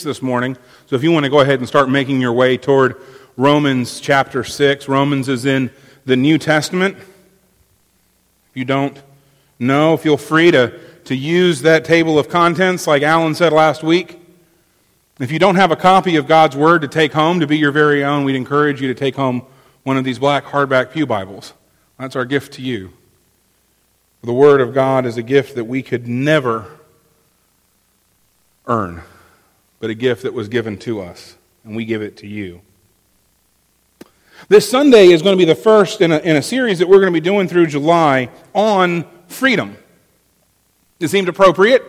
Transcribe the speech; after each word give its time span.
6 0.00 0.04
this 0.04 0.22
morning. 0.22 0.56
So 0.86 0.96
if 0.96 1.02
you 1.02 1.12
want 1.12 1.24
to 1.24 1.30
go 1.30 1.40
ahead 1.40 1.58
and 1.58 1.68
start 1.68 1.90
making 1.90 2.22
your 2.22 2.32
way 2.32 2.56
toward 2.56 2.96
Romans 3.36 4.00
chapter 4.00 4.42
6, 4.42 4.88
Romans 4.88 5.28
is 5.28 5.44
in 5.44 5.70
the 6.06 6.16
New 6.16 6.38
Testament. 6.38 6.96
If 6.96 8.54
you 8.54 8.64
don't 8.64 8.98
know, 9.58 9.98
feel 9.98 10.16
free 10.16 10.50
to, 10.52 10.78
to 11.04 11.14
use 11.14 11.60
that 11.62 11.84
table 11.84 12.18
of 12.18 12.30
contents 12.30 12.86
like 12.86 13.02
Alan 13.02 13.34
said 13.34 13.52
last 13.52 13.82
week. 13.82 14.18
If 15.18 15.30
you 15.30 15.38
don't 15.38 15.56
have 15.56 15.70
a 15.70 15.76
copy 15.76 16.16
of 16.16 16.26
God's 16.26 16.56
Word 16.56 16.80
to 16.80 16.88
take 16.88 17.12
home 17.12 17.40
to 17.40 17.46
be 17.46 17.58
your 17.58 17.72
very 17.72 18.02
own, 18.02 18.24
we'd 18.24 18.36
encourage 18.36 18.80
you 18.80 18.88
to 18.88 18.98
take 18.98 19.16
home 19.16 19.44
one 19.82 19.98
of 19.98 20.04
these 20.04 20.18
black 20.18 20.44
hardback 20.44 20.92
Pew 20.92 21.04
Bibles. 21.04 21.52
That's 21.98 22.16
our 22.16 22.24
gift 22.24 22.54
to 22.54 22.62
you. 22.62 22.94
The 24.22 24.32
Word 24.32 24.62
of 24.62 24.72
God 24.72 25.04
is 25.04 25.18
a 25.18 25.22
gift 25.22 25.56
that 25.56 25.64
we 25.64 25.82
could 25.82 26.08
never 26.08 26.78
earn, 28.66 29.02
but 29.80 29.90
a 29.90 29.94
gift 29.94 30.22
that 30.22 30.32
was 30.32 30.48
given 30.48 30.78
to 30.78 31.00
us, 31.00 31.36
and 31.64 31.74
we 31.74 31.84
give 31.84 32.02
it 32.02 32.16
to 32.18 32.28
you. 32.28 32.60
This 34.48 34.70
Sunday 34.70 35.08
is 35.08 35.22
going 35.22 35.36
to 35.36 35.38
be 35.38 35.50
the 35.50 35.54
first 35.54 36.00
in 36.00 36.12
a, 36.12 36.18
in 36.18 36.36
a 36.36 36.42
series 36.42 36.78
that 36.78 36.88
we're 36.88 37.00
going 37.00 37.12
to 37.12 37.20
be 37.20 37.24
doing 37.24 37.48
through 37.48 37.66
July 37.66 38.30
on 38.54 39.04
freedom. 39.26 39.76
It 41.00 41.08
seemed 41.08 41.28
appropriate 41.28 41.82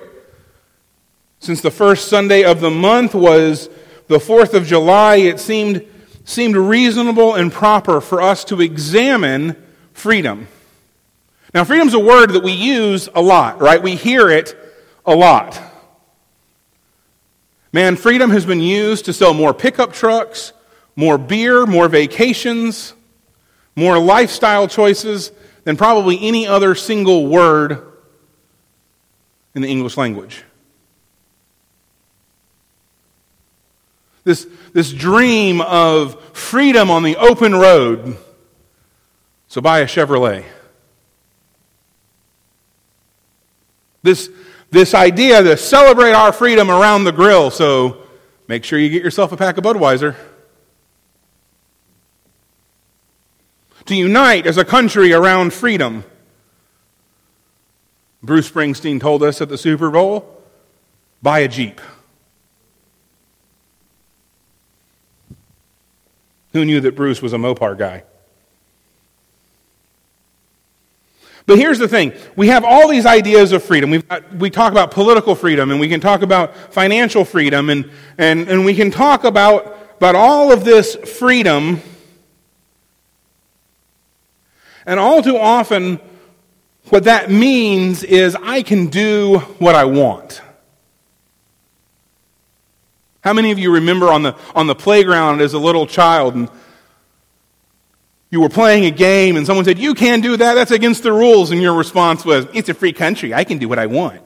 since 1.41 1.61
the 1.61 1.71
first 1.71 2.07
Sunday 2.07 2.43
of 2.43 2.61
the 2.61 2.69
month 2.69 3.15
was 3.15 3.67
the 4.07 4.19
4th 4.19 4.53
of 4.53 4.67
July, 4.67 5.15
it 5.15 5.39
seemed, 5.39 5.83
seemed 6.23 6.55
reasonable 6.55 7.33
and 7.33 7.51
proper 7.51 7.99
for 7.99 8.21
us 8.21 8.43
to 8.45 8.61
examine 8.61 9.55
freedom. 9.91 10.47
Now, 11.51 11.63
freedom's 11.63 11.95
a 11.95 11.99
word 11.99 12.29
that 12.33 12.43
we 12.43 12.51
use 12.51 13.09
a 13.15 13.21
lot, 13.23 13.59
right? 13.59 13.81
We 13.81 13.95
hear 13.95 14.29
it 14.29 14.55
a 15.03 15.15
lot. 15.15 15.59
Man, 17.73 17.95
freedom 17.95 18.31
has 18.31 18.45
been 18.45 18.59
used 18.59 19.05
to 19.05 19.13
sell 19.13 19.33
more 19.33 19.53
pickup 19.53 19.93
trucks, 19.93 20.51
more 20.95 21.17
beer, 21.17 21.65
more 21.65 21.87
vacations, 21.87 22.93
more 23.75 23.97
lifestyle 23.97 24.67
choices 24.67 25.31
than 25.63 25.77
probably 25.77 26.19
any 26.21 26.47
other 26.47 26.75
single 26.75 27.27
word 27.27 27.81
in 29.55 29.61
the 29.61 29.69
English 29.69 29.95
language. 29.95 30.43
This, 34.23 34.45
this 34.73 34.91
dream 34.91 35.61
of 35.61 36.21
freedom 36.35 36.91
on 36.91 37.03
the 37.03 37.15
open 37.17 37.55
road. 37.55 38.17
So 39.47 39.61
buy 39.61 39.79
a 39.79 39.85
Chevrolet. 39.85 40.45
This, 44.03 44.29
this 44.71 44.93
idea 44.93 45.43
to 45.43 45.57
celebrate 45.57 46.13
our 46.13 46.31
freedom 46.31 46.71
around 46.71 47.03
the 47.03 47.11
grill. 47.11 47.51
So 47.51 47.97
make 48.47 48.63
sure 48.63 48.79
you 48.79 48.89
get 48.89 49.03
yourself 49.03 49.31
a 49.31 49.37
pack 49.37 49.57
of 49.57 49.63
Budweiser. 49.63 50.15
To 53.85 53.95
unite 53.95 54.47
as 54.47 54.57
a 54.57 54.65
country 54.65 55.11
around 55.11 55.53
freedom. 55.53 56.05
Bruce 58.23 58.49
Springsteen 58.49 58.99
told 58.99 59.23
us 59.23 59.41
at 59.41 59.49
the 59.49 59.57
Super 59.57 59.89
Bowl 59.89 60.41
buy 61.21 61.39
a 61.39 61.47
Jeep. 61.47 61.81
Who 66.53 66.65
knew 66.65 66.81
that 66.81 66.95
Bruce 66.95 67.21
was 67.21 67.33
a 67.33 67.37
Mopar 67.37 67.77
guy? 67.77 68.03
But 71.45 71.57
here's 71.57 71.79
the 71.79 71.87
thing 71.87 72.13
we 72.35 72.47
have 72.47 72.63
all 72.63 72.87
these 72.87 73.05
ideas 73.05 73.51
of 73.51 73.63
freedom. 73.63 73.89
we 73.89 74.03
we 74.37 74.49
talk 74.49 74.71
about 74.71 74.91
political 74.91 75.35
freedom, 75.35 75.71
and 75.71 75.79
we 75.79 75.89
can 75.89 75.99
talk 75.99 76.21
about 76.21 76.55
financial 76.73 77.25
freedom, 77.25 77.69
and, 77.69 77.89
and, 78.17 78.47
and 78.47 78.65
we 78.65 78.75
can 78.75 78.91
talk 78.91 79.23
about, 79.23 79.77
about 79.97 80.15
all 80.15 80.51
of 80.51 80.63
this 80.63 80.95
freedom. 80.95 81.81
And 84.85 84.99
all 84.99 85.21
too 85.21 85.37
often, 85.37 85.99
what 86.89 87.03
that 87.05 87.29
means 87.29 88.03
is 88.03 88.35
I 88.35 88.63
can 88.63 88.87
do 88.87 89.39
what 89.59 89.75
I 89.75 89.85
want. 89.85 90.41
How 93.23 93.33
many 93.33 93.51
of 93.51 93.59
you 93.59 93.71
remember 93.71 94.07
on 94.07 94.23
the, 94.23 94.35
on 94.55 94.65
the 94.65 94.73
playground 94.73 95.41
as 95.41 95.53
a 95.53 95.59
little 95.59 95.85
child 95.85 96.33
and 96.33 96.49
you 98.31 98.39
were 98.39 98.49
playing 98.49 98.85
a 98.85 98.91
game 98.91 99.35
and 99.35 99.45
someone 99.45 99.65
said, 99.65 99.77
You 99.77 99.93
can't 99.93 100.23
do 100.23 100.37
that, 100.37 100.53
that's 100.55 100.71
against 100.71 101.03
the 101.03 101.11
rules, 101.11 101.51
and 101.51 101.61
your 101.61 101.75
response 101.75 102.25
was, 102.25 102.47
It's 102.53 102.69
a 102.69 102.73
free 102.73 102.93
country, 102.93 103.33
I 103.33 103.43
can 103.43 103.59
do 103.59 103.69
what 103.69 103.77
I 103.77 103.85
want. 103.85 104.21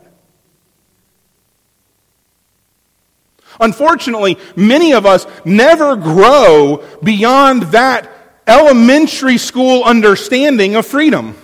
Unfortunately, 3.60 4.38
many 4.56 4.94
of 4.94 5.06
us 5.06 5.26
never 5.44 5.96
grow 5.96 6.84
beyond 7.02 7.64
that 7.64 8.10
elementary 8.46 9.38
school 9.38 9.84
understanding 9.84 10.76
of 10.76 10.86
freedom. 10.86 11.36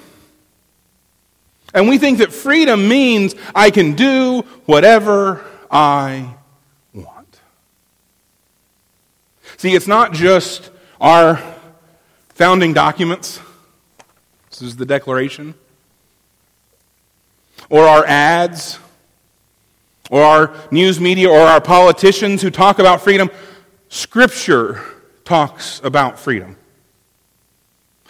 And 1.74 1.88
we 1.88 1.98
think 1.98 2.18
that 2.20 2.34
freedom 2.34 2.88
means 2.88 3.34
I 3.56 3.72
can 3.72 3.94
do 3.94 4.42
whatever 4.66 5.44
I 5.72 6.36
want. 6.94 7.40
See, 9.56 9.74
it's 9.74 9.88
not 9.88 10.12
just 10.12 10.70
our 11.00 11.42
founding 12.42 12.74
documents. 12.74 13.40
This 14.50 14.64
is 14.64 14.76
the 14.76 14.84
Declaration. 14.84 15.54
Or 17.70 17.84
our 17.84 18.04
ads. 18.04 18.80
Or 20.10 20.24
our 20.24 20.56
news 20.72 21.00
media 21.00 21.30
or 21.30 21.42
our 21.42 21.62
politicians 21.62 22.42
who 22.42 22.50
talk 22.50 22.80
about 22.80 23.02
freedom. 23.02 23.30
Scripture 23.90 24.84
talks 25.24 25.82
about 25.84 26.18
freedom. 26.18 26.58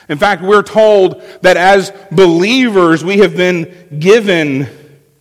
In 0.07 0.17
fact, 0.17 0.41
we're 0.41 0.63
told 0.63 1.21
that 1.41 1.57
as 1.57 1.91
believers, 2.09 3.03
we 3.03 3.17
have 3.17 3.35
been 3.35 3.99
given 3.99 4.69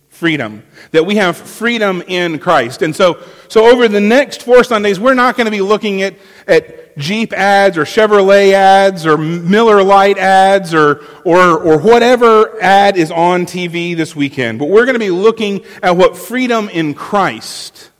freedom 0.07 0.63
that 0.91 1.05
we 1.05 1.15
have 1.15 1.35
freedom 1.35 2.01
in 2.07 2.39
Christ. 2.39 2.81
And 2.81 2.95
so, 2.95 3.21
so 3.47 3.69
over 3.71 3.87
the 3.87 3.99
next 3.99 4.43
four 4.43 4.63
Sundays, 4.63 4.99
we're 4.99 5.13
not 5.13 5.35
going 5.35 5.45
to 5.45 5.51
be 5.51 5.61
looking 5.61 6.01
at, 6.01 6.15
at 6.47 6.80
Jeep 6.97 7.33
ads 7.33 7.77
or 7.77 7.83
Chevrolet 7.83 8.53
ads 8.53 9.05
or 9.05 9.17
Miller 9.17 9.83
Lite 9.83 10.17
ads 10.17 10.73
or, 10.73 11.03
or, 11.25 11.59
or 11.59 11.77
whatever 11.79 12.61
ad 12.61 12.97
is 12.97 13.11
on 13.11 13.45
TV 13.45 13.95
this 13.95 14.15
weekend. 14.15 14.59
But 14.59 14.69
we're 14.69 14.85
going 14.85 14.95
to 14.95 14.99
be 14.99 15.11
looking 15.11 15.63
at 15.81 15.95
what 15.97 16.17
freedom 16.17 16.69
in 16.69 16.93
Christ 16.93 17.91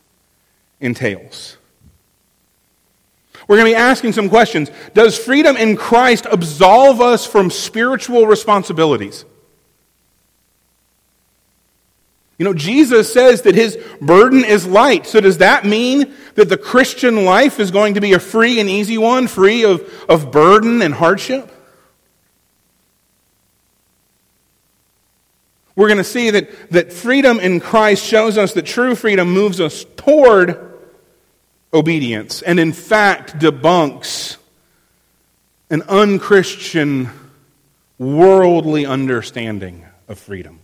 entails. 0.79 1.57
We're 3.47 3.57
going 3.57 3.71
to 3.71 3.77
be 3.77 3.83
asking 3.83 4.13
some 4.13 4.29
questions. 4.29 4.71
Does 4.93 5.17
freedom 5.17 5.57
in 5.57 5.75
Christ 5.75 6.25
absolve 6.31 7.01
us 7.01 7.25
from 7.25 7.49
spiritual 7.49 8.25
responsibilities? 8.25 9.25
You 12.41 12.45
know, 12.45 12.55
Jesus 12.55 13.13
says 13.13 13.43
that 13.43 13.53
his 13.53 13.77
burden 14.01 14.43
is 14.43 14.65
light. 14.65 15.05
So 15.05 15.21
does 15.21 15.37
that 15.37 15.63
mean 15.63 16.11
that 16.33 16.49
the 16.49 16.57
Christian 16.57 17.23
life 17.23 17.59
is 17.59 17.69
going 17.69 17.93
to 17.93 18.01
be 18.01 18.13
a 18.13 18.19
free 18.19 18.59
and 18.59 18.67
easy 18.67 18.97
one, 18.97 19.27
free 19.27 19.63
of, 19.63 19.87
of 20.09 20.31
burden 20.31 20.81
and 20.81 20.91
hardship? 20.91 21.51
We're 25.75 25.87
going 25.87 25.99
to 25.99 26.03
see 26.03 26.31
that, 26.31 26.71
that 26.71 26.91
freedom 26.91 27.39
in 27.39 27.59
Christ 27.59 28.03
shows 28.03 28.39
us 28.39 28.53
that 28.55 28.65
true 28.65 28.95
freedom 28.95 29.31
moves 29.31 29.61
us 29.61 29.85
toward 29.95 30.79
obedience 31.71 32.41
and, 32.41 32.59
in 32.59 32.73
fact, 32.73 33.37
debunks 33.37 34.37
an 35.69 35.83
unchristian, 35.83 37.07
worldly 37.99 38.87
understanding 38.87 39.85
of 40.07 40.17
freedom. 40.17 40.60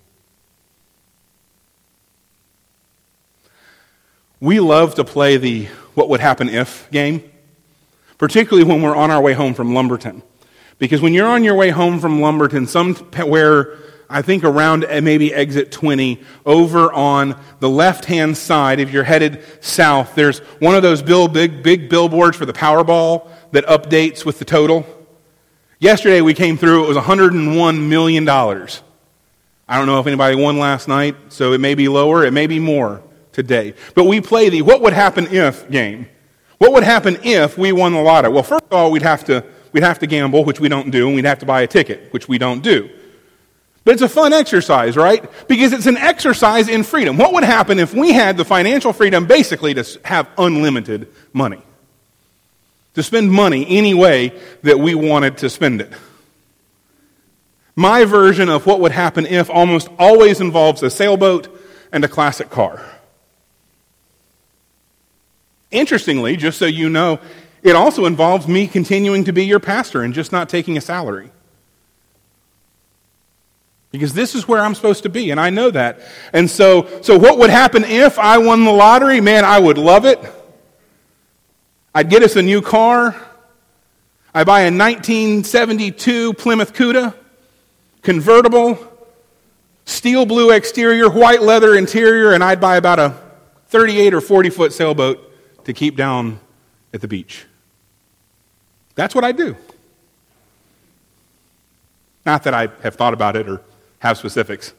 We 4.39 4.59
love 4.59 4.93
to 4.95 5.03
play 5.03 5.37
the 5.37 5.65
what 5.95 6.09
would 6.09 6.19
happen 6.19 6.47
if 6.47 6.87
game, 6.91 7.23
particularly 8.19 8.63
when 8.69 8.83
we're 8.83 8.95
on 8.95 9.09
our 9.09 9.19
way 9.19 9.33
home 9.33 9.55
from 9.55 9.73
Lumberton. 9.73 10.21
Because 10.77 11.01
when 11.01 11.15
you're 11.15 11.27
on 11.27 11.43
your 11.43 11.55
way 11.55 11.71
home 11.71 11.99
from 11.99 12.21
Lumberton, 12.21 12.67
somewhere, 12.67 13.79
I 14.07 14.21
think 14.21 14.43
around 14.43 14.83
eh, 14.83 14.99
maybe 14.99 15.33
exit 15.33 15.71
20, 15.71 16.21
over 16.45 16.93
on 16.93 17.35
the 17.61 17.69
left 17.69 18.05
hand 18.05 18.37
side, 18.37 18.79
if 18.79 18.91
you're 18.91 19.03
headed 19.03 19.41
south, 19.59 20.13
there's 20.13 20.37
one 20.59 20.75
of 20.75 20.83
those 20.83 21.01
bill, 21.01 21.27
big, 21.27 21.63
big 21.63 21.89
billboards 21.89 22.37
for 22.37 22.45
the 22.45 22.53
Powerball 22.53 23.27
that 23.53 23.65
updates 23.65 24.23
with 24.23 24.37
the 24.37 24.45
total. 24.45 24.85
Yesterday 25.79 26.21
we 26.21 26.35
came 26.35 26.57
through, 26.57 26.83
it 26.83 26.87
was 26.89 26.97
$101 26.97 27.87
million. 27.87 28.29
I 28.29 29.77
don't 29.77 29.87
know 29.87 29.99
if 29.99 30.05
anybody 30.05 30.35
won 30.35 30.59
last 30.59 30.87
night, 30.87 31.15
so 31.29 31.53
it 31.53 31.59
may 31.59 31.73
be 31.73 31.87
lower, 31.87 32.23
it 32.23 32.33
may 32.33 32.45
be 32.45 32.59
more 32.59 33.01
today. 33.37 33.75
But 33.93 34.05
we 34.05 34.19
play 34.19 34.49
the 34.49 34.63
what 34.63 34.81
would 34.81 34.93
happen 34.93 35.27
if 35.27 35.69
game. 35.69 36.07
What 36.57 36.73
would 36.73 36.83
happen 36.83 37.19
if 37.23 37.55
we 37.55 37.71
won 37.71 37.93
the 37.93 38.01
lotto? 38.01 38.31
Well, 38.31 38.41
first 38.41 38.63
of 38.63 38.73
all, 38.73 38.89
we'd 38.89 39.03
have 39.03 39.23
to, 39.25 39.45
we'd 39.71 39.83
have 39.83 39.99
to 39.99 40.07
gamble, 40.07 40.43
which 40.43 40.59
we 40.59 40.67
don't 40.67 40.89
do, 40.89 41.05
and 41.05 41.15
we'd 41.15 41.25
have 41.25 41.37
to 41.39 41.45
buy 41.45 41.61
a 41.61 41.67
ticket, 41.67 42.11
which 42.11 42.27
we 42.27 42.39
don't 42.39 42.63
do. 42.63 42.89
But 43.83 43.93
it's 43.93 44.01
a 44.01 44.09
fun 44.09 44.33
exercise, 44.33 44.97
right? 44.97 45.23
Because 45.47 45.71
it's 45.71 45.85
an 45.85 45.97
exercise 45.97 46.67
in 46.67 46.81
freedom. 46.81 47.15
What 47.15 47.31
would 47.33 47.43
happen 47.43 47.77
if 47.77 47.93
we 47.93 48.11
had 48.11 48.37
the 48.37 48.43
financial 48.43 48.91
freedom 48.91 49.27
basically 49.27 49.75
to 49.75 49.99
have 50.03 50.27
unlimited 50.39 51.07
money? 51.31 51.61
To 52.95 53.03
spend 53.03 53.31
money 53.31 53.67
any 53.69 53.93
way 53.93 54.33
that 54.63 54.79
we 54.79 54.95
wanted 54.95 55.37
to 55.37 55.49
spend 55.51 55.81
it. 55.81 55.93
My 57.75 58.03
version 58.03 58.49
of 58.49 58.65
what 58.65 58.79
would 58.79 58.93
happen 58.93 59.27
if 59.27 59.51
almost 59.51 59.89
always 59.99 60.41
involves 60.41 60.81
a 60.81 60.89
sailboat 60.89 61.47
and 61.91 62.03
a 62.03 62.07
classic 62.07 62.49
car. 62.49 62.83
Interestingly, 65.71 66.37
just 66.37 66.57
so 66.57 66.65
you 66.65 66.89
know, 66.89 67.19
it 67.61 67.75
also 67.75 68.05
involves 68.05 68.47
me 68.47 68.67
continuing 68.67 69.25
to 69.25 69.33
be 69.33 69.45
your 69.45 69.59
pastor 69.59 70.01
and 70.01 70.13
just 70.13 70.31
not 70.31 70.47
taking 70.47 70.77
a 70.77 70.81
salary. 70.81 71.31
Because 73.91 74.13
this 74.13 74.35
is 74.35 74.47
where 74.47 74.61
I'm 74.61 74.75
supposed 74.75 75.03
to 75.03 75.09
be, 75.09 75.31
and 75.31 75.39
I 75.39 75.49
know 75.49 75.71
that. 75.71 75.99
And 76.33 76.49
so, 76.49 77.01
so 77.01 77.17
what 77.17 77.37
would 77.39 77.49
happen 77.49 77.83
if 77.83 78.19
I 78.19 78.37
won 78.37 78.63
the 78.63 78.71
lottery? 78.71 79.21
Man, 79.21 79.43
I 79.43 79.59
would 79.59 79.77
love 79.77 80.05
it. 80.05 80.19
I'd 81.95 82.09
get 82.09 82.21
us 82.21 82.35
a 82.35 82.41
new 82.41 82.61
car. 82.61 83.15
I 84.33 84.43
buy 84.43 84.61
a 84.61 84.71
1972 84.71 86.33
Plymouth 86.33 86.73
Cuda, 86.73 87.15
convertible, 88.03 88.77
steel 89.85 90.25
blue 90.25 90.51
exterior, 90.51 91.09
white 91.09 91.41
leather 91.41 91.75
interior, 91.75 92.33
and 92.33 92.43
I'd 92.43 92.61
buy 92.61 92.77
about 92.77 92.99
a 92.99 93.15
38 93.69 94.13
or 94.13 94.21
40 94.21 94.49
foot 94.51 94.73
sailboat 94.73 95.26
to 95.67 95.73
keep 95.73 95.97
down 95.97 96.39
at 96.93 97.01
the 97.01 97.07
beach. 97.07 97.45
That's 98.95 99.13
what 99.13 99.25
I 99.25 99.33
do. 99.33 99.55
Not 102.25 102.43
that 102.43 102.53
I 102.53 102.69
have 102.83 102.95
thought 102.95 103.13
about 103.13 103.35
it 103.35 103.47
or 103.49 103.61
have 103.99 104.17
specifics. 104.17 104.73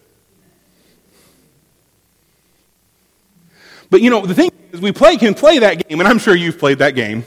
But 3.90 4.00
you 4.00 4.08
know, 4.08 4.24
the 4.24 4.34
thing 4.34 4.50
is, 4.72 4.80
we 4.80 4.92
play, 4.92 5.18
can 5.18 5.34
play 5.34 5.58
that 5.58 5.86
game, 5.86 6.00
and 6.00 6.08
I'm 6.08 6.18
sure 6.18 6.34
you've 6.34 6.58
played 6.58 6.78
that 6.78 6.94
game. 6.94 7.24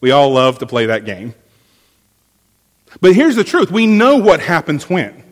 We 0.00 0.10
all 0.10 0.30
love 0.30 0.58
to 0.58 0.66
play 0.66 0.86
that 0.86 1.06
game. 1.06 1.34
But 3.00 3.14
here's 3.14 3.36
the 3.36 3.44
truth 3.44 3.70
we 3.70 3.86
know 3.86 4.16
what 4.16 4.40
happens 4.40 4.90
when. 4.90 5.22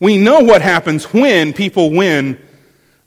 We 0.00 0.18
know 0.18 0.40
what 0.40 0.60
happens 0.60 1.04
when 1.12 1.52
people 1.52 1.90
win 1.90 2.40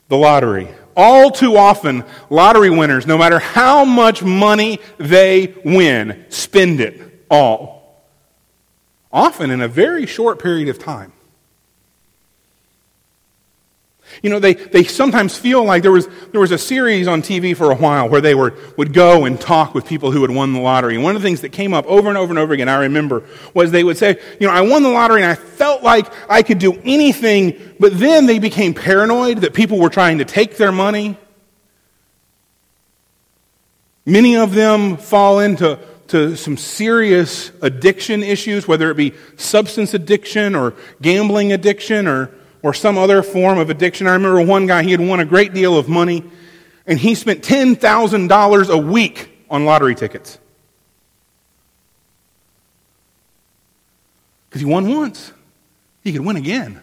the 0.08 0.16
lottery. 0.16 0.68
All 0.96 1.30
too 1.30 1.56
often, 1.56 2.04
lottery 2.30 2.70
winners, 2.70 3.06
no 3.06 3.18
matter 3.18 3.38
how 3.38 3.84
much 3.84 4.22
money 4.22 4.80
they 4.98 5.54
win, 5.64 6.24
spend 6.28 6.80
it 6.80 7.26
all. 7.30 8.04
Often 9.12 9.50
in 9.50 9.60
a 9.60 9.68
very 9.68 10.06
short 10.06 10.40
period 10.42 10.68
of 10.68 10.78
time. 10.78 11.12
You 14.22 14.30
know, 14.30 14.38
they, 14.38 14.54
they 14.54 14.84
sometimes 14.84 15.36
feel 15.36 15.64
like 15.64 15.82
there 15.82 15.92
was, 15.92 16.08
there 16.32 16.40
was 16.40 16.50
a 16.50 16.58
series 16.58 17.06
on 17.08 17.22
TV 17.22 17.56
for 17.56 17.70
a 17.70 17.74
while 17.74 18.08
where 18.08 18.20
they 18.20 18.34
were, 18.34 18.54
would 18.76 18.92
go 18.92 19.24
and 19.24 19.40
talk 19.40 19.74
with 19.74 19.86
people 19.86 20.10
who 20.10 20.22
had 20.22 20.30
won 20.30 20.52
the 20.52 20.60
lottery. 20.60 20.94
And 20.94 21.04
one 21.04 21.16
of 21.16 21.22
the 21.22 21.26
things 21.26 21.40
that 21.42 21.50
came 21.50 21.74
up 21.74 21.86
over 21.86 22.08
and 22.08 22.18
over 22.18 22.30
and 22.30 22.38
over 22.38 22.52
again, 22.52 22.68
I 22.68 22.76
remember, 22.80 23.24
was 23.52 23.70
they 23.70 23.84
would 23.84 23.98
say, 23.98 24.18
you 24.40 24.46
know, 24.46 24.52
I 24.52 24.60
won 24.62 24.82
the 24.82 24.90
lottery 24.90 25.22
and 25.22 25.30
I 25.30 25.34
felt 25.34 25.82
like 25.82 26.06
I 26.30 26.42
could 26.42 26.58
do 26.58 26.80
anything, 26.84 27.74
but 27.78 27.98
then 27.98 28.26
they 28.26 28.38
became 28.38 28.74
paranoid 28.74 29.38
that 29.38 29.54
people 29.54 29.78
were 29.78 29.90
trying 29.90 30.18
to 30.18 30.24
take 30.24 30.56
their 30.56 30.72
money. 30.72 31.16
Many 34.06 34.36
of 34.36 34.54
them 34.54 34.96
fall 34.96 35.40
into 35.40 35.78
to 36.08 36.36
some 36.36 36.56
serious 36.56 37.50
addiction 37.62 38.22
issues, 38.22 38.68
whether 38.68 38.90
it 38.90 38.96
be 38.96 39.14
substance 39.36 39.94
addiction 39.94 40.54
or 40.54 40.74
gambling 41.00 41.52
addiction 41.52 42.06
or 42.06 42.30
or 42.64 42.72
some 42.72 42.96
other 42.96 43.22
form 43.22 43.58
of 43.58 43.68
addiction. 43.68 44.06
I 44.06 44.14
remember 44.14 44.40
one 44.40 44.66
guy, 44.66 44.82
he 44.82 44.90
had 44.90 45.00
won 45.00 45.20
a 45.20 45.24
great 45.26 45.52
deal 45.52 45.76
of 45.76 45.86
money, 45.86 46.24
and 46.86 46.98
he 46.98 47.14
spent 47.14 47.42
$10,000 47.42 48.68
a 48.70 48.78
week 48.78 49.46
on 49.50 49.66
lottery 49.66 49.94
tickets. 49.94 50.38
Because 54.48 54.62
he 54.62 54.66
won 54.66 54.88
once, 54.88 55.32
he 56.02 56.12
could 56.12 56.24
win 56.24 56.36
again. 56.36 56.80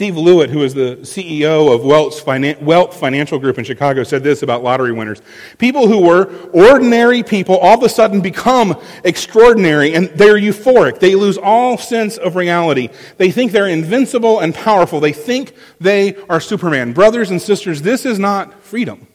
Steve 0.00 0.14
Lewitt, 0.14 0.48
who 0.48 0.62
is 0.62 0.72
the 0.72 0.96
CEO 1.02 1.74
of 1.74 1.84
Wealth 1.84 2.98
Financial 2.98 3.38
Group 3.38 3.58
in 3.58 3.64
Chicago, 3.64 4.02
said 4.02 4.22
this 4.22 4.42
about 4.42 4.62
lottery 4.62 4.92
winners. 4.92 5.20
People 5.58 5.88
who 5.88 6.00
were 6.00 6.32
ordinary 6.54 7.22
people 7.22 7.58
all 7.58 7.76
of 7.76 7.82
a 7.82 7.88
sudden 7.90 8.22
become 8.22 8.80
extraordinary 9.04 9.94
and 9.94 10.08
they're 10.14 10.38
euphoric. 10.38 11.00
They 11.00 11.14
lose 11.14 11.36
all 11.36 11.76
sense 11.76 12.16
of 12.16 12.34
reality. 12.34 12.88
They 13.18 13.30
think 13.30 13.52
they're 13.52 13.68
invincible 13.68 14.40
and 14.40 14.54
powerful. 14.54 15.00
They 15.00 15.12
think 15.12 15.54
they 15.80 16.14
are 16.30 16.40
Superman. 16.40 16.94
Brothers 16.94 17.30
and 17.30 17.42
sisters, 17.42 17.82
this 17.82 18.06
is 18.06 18.18
not 18.18 18.62
freedom. 18.62 19.06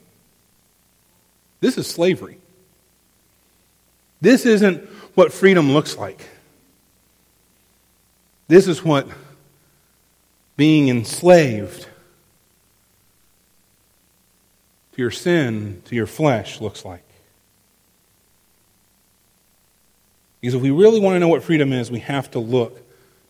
This 1.62 1.80
is 1.80 1.88
slavery. 1.88 2.38
This 4.22 4.46
isn't 4.46 4.88
what 5.16 5.34
freedom 5.34 5.72
looks 5.72 5.98
like. 5.98 6.30
This 8.48 8.68
is 8.68 8.86
what 8.86 9.08
being 10.58 10.90
enslaved 10.90 11.88
to 14.94 15.02
your 15.02 15.12
sin, 15.12 15.82
to 15.86 15.96
your 15.96 16.08
flesh, 16.08 16.62
looks 16.62 16.86
like. 16.86 17.04
Because 20.40 20.54
if 20.54 20.62
we 20.62 20.72
really 20.72 21.00
want 21.00 21.16
to 21.16 21.20
know 21.20 21.28
what 21.28 21.44
freedom 21.44 21.74
is, 21.74 21.92
we 21.92 22.00
have 22.00 22.32
to 22.32 22.40
look 22.40 22.82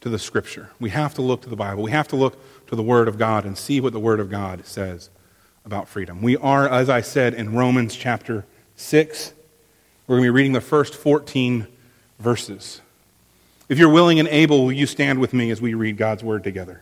to 0.02 0.10
the 0.10 0.20
Scripture. 0.20 0.70
We 0.80 0.92
have 0.92 1.16
to 1.16 1.22
look 1.22 1.42
to 1.42 1.50
the 1.50 1.56
Bible. 1.56 1.82
We 1.82 1.92
have 1.92 2.08
to 2.10 2.16
look 2.16 2.38
to 2.68 2.76
the 2.76 2.84
Word 2.84 3.08
of 3.08 3.18
God 3.18 3.46
and 3.46 3.58
see 3.58 3.82
what 3.82 3.94
the 3.94 4.00
Word 4.00 4.20
of 4.20 4.30
God 4.30 4.66
says 4.66 5.10
about 5.66 5.88
freedom. 5.88 6.22
We 6.22 6.38
are, 6.38 6.70
as 6.70 6.90
I 6.90 7.02
said, 7.02 7.34
in 7.34 7.56
Romans 7.56 7.96
chapter 7.96 8.46
6. 8.76 9.34
We're 10.06 10.18
going 10.18 10.24
to 10.24 10.28
be 10.28 10.36
reading 10.36 10.54
the 10.54 10.62
first 10.62 10.94
14 10.94 11.66
verses. 12.20 12.82
If 13.68 13.80
you're 13.80 13.90
willing 13.90 14.20
and 14.20 14.28
able, 14.28 14.66
will 14.66 14.72
you 14.72 14.86
stand 14.86 15.20
with 15.20 15.34
me 15.34 15.50
as 15.50 15.60
we 15.60 15.74
read 15.74 15.98
God's 15.98 16.24
Word 16.24 16.44
together? 16.44 16.82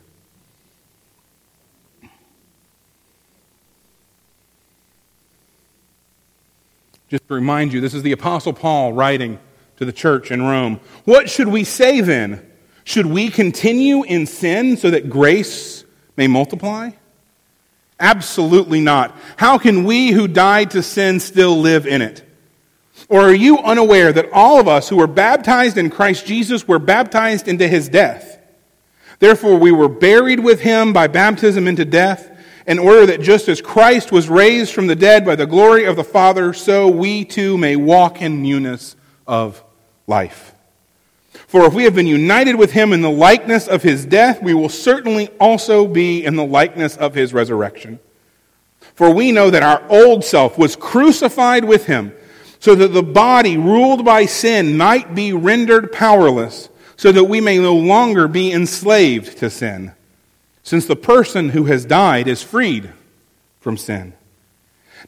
Just 7.14 7.28
to 7.28 7.36
remind 7.36 7.72
you, 7.72 7.80
this 7.80 7.94
is 7.94 8.02
the 8.02 8.12
Apostle 8.12 8.54
Paul 8.54 8.92
writing 8.92 9.38
to 9.78 9.86
the 9.86 9.94
church 9.94 10.32
in 10.32 10.42
Rome. 10.42 10.80
What 11.06 11.30
should 11.30 11.48
we 11.48 11.64
say 11.64 12.02
then? 12.02 12.44
Should 12.86 13.06
we 13.06 13.30
continue 13.30 14.02
in 14.02 14.26
sin 14.26 14.78
so 14.78 14.90
that 14.90 15.12
grace 15.12 15.86
may 16.18 16.26
multiply? 16.26 16.90
Absolutely 18.00 18.82
not. 18.82 19.16
How 19.38 19.60
can 19.60 19.84
we 19.84 20.10
who 20.10 20.28
died 20.28 20.72
to 20.72 20.82
sin 20.82 21.20
still 21.20 21.56
live 21.62 21.86
in 21.86 22.02
it? 22.02 22.28
Or 23.10 23.22
are 23.22 23.36
you 23.36 23.60
unaware 23.60 24.12
that 24.12 24.32
all 24.34 24.60
of 24.60 24.68
us 24.68 24.90
who 24.90 24.96
were 24.96 25.06
baptized 25.06 25.78
in 25.78 25.92
Christ 25.92 26.26
Jesus 26.26 26.68
were 26.68 26.80
baptized 26.80 27.48
into 27.48 27.68
his 27.68 27.90
death? 27.90 28.40
Therefore, 29.20 29.58
we 29.58 29.72
were 29.72 29.88
buried 29.88 30.40
with 30.40 30.62
him 30.62 30.94
by 30.94 31.06
baptism 31.06 31.68
into 31.68 31.86
death 31.86 32.33
in 32.66 32.80
order 32.80 33.06
that 33.06 33.22
just 33.22 33.50
as 33.50 33.62
Christ 33.62 34.12
was 34.12 34.30
raised 34.30 34.74
from 34.74 34.88
the 34.88 34.96
dead 34.96 35.26
by 35.26 35.36
the 35.36 35.46
glory 35.46 35.86
of 35.86 35.96
the 35.96 36.04
Father, 36.04 36.54
so 36.54 36.88
we 36.88 37.26
too 37.26 37.58
may 37.58 37.76
walk 37.76 38.22
in 38.22 38.42
newness 38.42 38.96
of 39.28 39.64
life. 40.08 40.54
For 41.48 41.66
if 41.66 41.74
we 41.74 41.84
have 41.84 41.96
been 41.96 42.08
united 42.08 42.56
with 42.56 42.72
him 42.72 42.94
in 42.94 43.02
the 43.02 43.12
likeness 43.12 43.68
of 43.68 43.84
his 43.84 44.06
death, 44.06 44.42
we 44.42 44.54
will 44.54 44.70
certainly 44.70 45.28
also 45.40 45.88
be 45.88 46.26
in 46.26 46.36
the 46.36 46.46
likeness 46.46 46.98
of 46.98 47.14
his 47.14 47.34
resurrection. 47.34 48.00
For 48.96 49.10
we 49.10 49.32
know 49.32 49.50
that 49.50 49.64
our 49.64 49.84
old 49.90 50.24
self 50.24 50.58
was 50.58 50.76
crucified 50.76 51.66
with 51.66 51.86
him, 51.86 52.14
so 52.60 52.76
that 52.76 52.90
the 52.90 53.04
body 53.04 53.58
ruled 53.58 54.06
by 54.06 54.26
sin 54.26 54.78
might 54.78 55.14
be 55.14 55.34
rendered 55.34 55.92
powerless, 55.92 56.70
so 56.96 57.12
that 57.12 57.26
we 57.26 57.42
may 57.42 57.58
no 57.58 57.76
longer 57.76 58.28
be 58.28 58.52
enslaved 58.52 59.38
to 59.40 59.50
sin 59.50 59.94
since 60.64 60.86
the 60.86 60.96
person 60.96 61.50
who 61.50 61.66
has 61.66 61.86
died 61.86 62.28
is 62.28 62.42
freed 62.42 62.90
from 63.60 63.78
sin. 63.78 64.14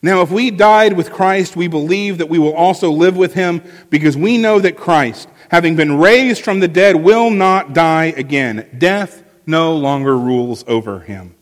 Now, 0.02 0.22
if 0.22 0.30
we 0.30 0.52
died 0.52 0.94
with 0.94 1.12
Christ, 1.12 1.56
we 1.56 1.68
believe 1.68 2.18
that 2.18 2.30
we 2.30 2.38
will 2.38 2.54
also 2.54 2.92
live 2.92 3.16
with 3.16 3.34
him 3.34 3.62
because 3.90 4.18
we 4.18 4.38
know 4.38 4.60
that 4.60 4.76
Christ, 4.76 5.30
having 5.50 5.76
been 5.76 5.98
raised 5.98 6.44
from 6.44 6.60
the 6.60 6.68
dead, 6.68 6.98
will 6.98 7.30
not 7.32 7.74
die 7.74 8.14
again. 8.18 8.68
Death 8.78 9.24
no 9.46 9.76
longer 9.76 10.18
rules 10.18 10.66
over 10.68 11.00
him. 11.00 11.34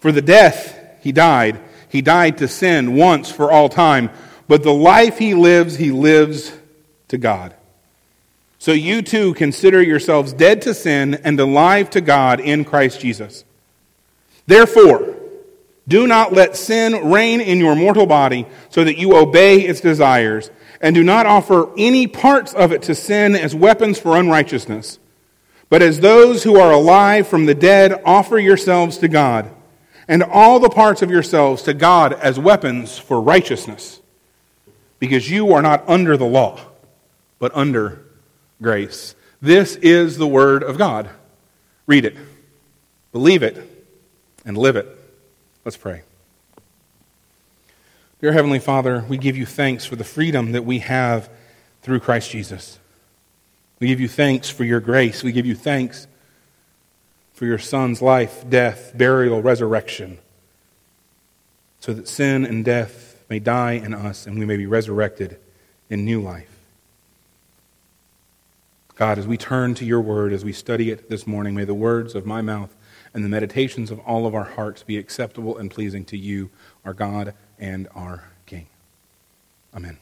For 0.00 0.12
the 0.12 0.22
death 0.22 0.78
he 1.00 1.12
died, 1.12 1.58
he 1.88 2.02
died 2.02 2.38
to 2.38 2.48
sin 2.48 2.94
once 2.94 3.30
for 3.30 3.50
all 3.50 3.70
time, 3.70 4.10
but 4.46 4.62
the 4.62 4.72
life 4.72 5.18
he 5.18 5.34
lives, 5.34 5.76
he 5.76 5.90
lives 5.90 6.52
to 7.08 7.16
God. 7.16 7.54
So 8.58 8.72
you 8.72 9.02
too 9.02 9.34
consider 9.34 9.80
yourselves 9.80 10.32
dead 10.32 10.62
to 10.62 10.74
sin 10.74 11.14
and 11.24 11.38
alive 11.38 11.90
to 11.90 12.00
God 12.00 12.40
in 12.40 12.64
Christ 12.64 13.00
Jesus. 13.00 13.44
Therefore, 14.46 15.14
do 15.86 16.06
not 16.06 16.32
let 16.32 16.56
sin 16.56 17.10
reign 17.10 17.40
in 17.40 17.58
your 17.58 17.76
mortal 17.76 18.06
body 18.06 18.46
so 18.68 18.82
that 18.84 18.98
you 18.98 19.16
obey 19.16 19.60
its 19.60 19.80
desires. 19.80 20.50
and 20.80 20.94
do 20.94 21.02
not 21.02 21.26
offer 21.26 21.70
any 21.76 22.06
parts 22.06 22.54
of 22.54 22.72
it 22.72 22.82
to 22.82 22.94
sin 22.94 23.34
as 23.34 23.54
weapons 23.54 23.98
for 23.98 24.16
unrighteousness. 24.16 24.98
But 25.68 25.82
as 25.82 26.00
those 26.00 26.44
who 26.44 26.58
are 26.58 26.72
alive 26.72 27.26
from 27.26 27.46
the 27.46 27.54
dead, 27.54 28.00
offer 28.04 28.38
yourselves 28.38 28.98
to 28.98 29.08
God, 29.08 29.50
and 30.06 30.22
all 30.22 30.60
the 30.60 30.70
parts 30.70 31.02
of 31.02 31.10
yourselves 31.10 31.62
to 31.64 31.74
God 31.74 32.12
as 32.14 32.38
weapons 32.38 32.96
for 32.96 33.20
righteousness, 33.20 34.00
because 34.98 35.30
you 35.30 35.52
are 35.52 35.62
not 35.62 35.86
under 35.88 36.16
the 36.16 36.24
law, 36.24 36.60
but 37.38 37.54
under 37.54 38.02
grace. 38.60 39.14
This 39.40 39.76
is 39.76 40.18
the 40.18 40.26
Word 40.26 40.62
of 40.62 40.78
God. 40.78 41.10
Read 41.86 42.04
it, 42.04 42.16
believe 43.12 43.42
it, 43.42 43.56
and 44.44 44.56
live 44.56 44.76
it. 44.76 44.86
Let's 45.64 45.76
pray. 45.76 46.02
Dear 48.20 48.32
Heavenly 48.32 48.58
Father, 48.58 49.04
we 49.08 49.16
give 49.16 49.36
you 49.36 49.46
thanks 49.46 49.84
for 49.84 49.94
the 49.94 50.04
freedom 50.04 50.52
that 50.52 50.64
we 50.64 50.80
have 50.80 51.30
through 51.82 52.00
Christ 52.00 52.30
Jesus. 52.30 52.78
We 53.78 53.86
give 53.86 54.00
you 54.00 54.08
thanks 54.08 54.50
for 54.50 54.64
your 54.64 54.80
grace. 54.80 55.22
We 55.22 55.30
give 55.30 55.46
you 55.46 55.54
thanks 55.54 56.08
for 57.32 57.46
your 57.46 57.58
Son's 57.58 58.02
life, 58.02 58.44
death, 58.48 58.90
burial, 58.96 59.40
resurrection, 59.40 60.18
so 61.78 61.92
that 61.92 62.08
sin 62.08 62.44
and 62.44 62.64
death 62.64 63.22
may 63.30 63.38
die 63.38 63.72
in 63.72 63.94
us 63.94 64.26
and 64.26 64.36
we 64.36 64.44
may 64.44 64.56
be 64.56 64.66
resurrected 64.66 65.38
in 65.88 66.04
new 66.04 66.20
life. 66.20 66.57
God, 68.98 69.16
as 69.16 69.28
we 69.28 69.36
turn 69.36 69.76
to 69.76 69.84
your 69.84 70.00
word, 70.00 70.32
as 70.32 70.44
we 70.44 70.52
study 70.52 70.90
it 70.90 71.08
this 71.08 71.24
morning, 71.24 71.54
may 71.54 71.64
the 71.64 71.72
words 71.72 72.16
of 72.16 72.26
my 72.26 72.42
mouth 72.42 72.74
and 73.14 73.24
the 73.24 73.28
meditations 73.28 73.92
of 73.92 74.00
all 74.00 74.26
of 74.26 74.34
our 74.34 74.42
hearts 74.42 74.82
be 74.82 74.96
acceptable 74.98 75.56
and 75.56 75.70
pleasing 75.70 76.04
to 76.06 76.18
you, 76.18 76.50
our 76.84 76.92
God 76.92 77.32
and 77.60 77.86
our 77.94 78.24
King. 78.44 78.66
Amen. 79.72 79.96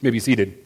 You 0.00 0.06
may 0.06 0.10
be 0.10 0.20
seated. 0.20 0.64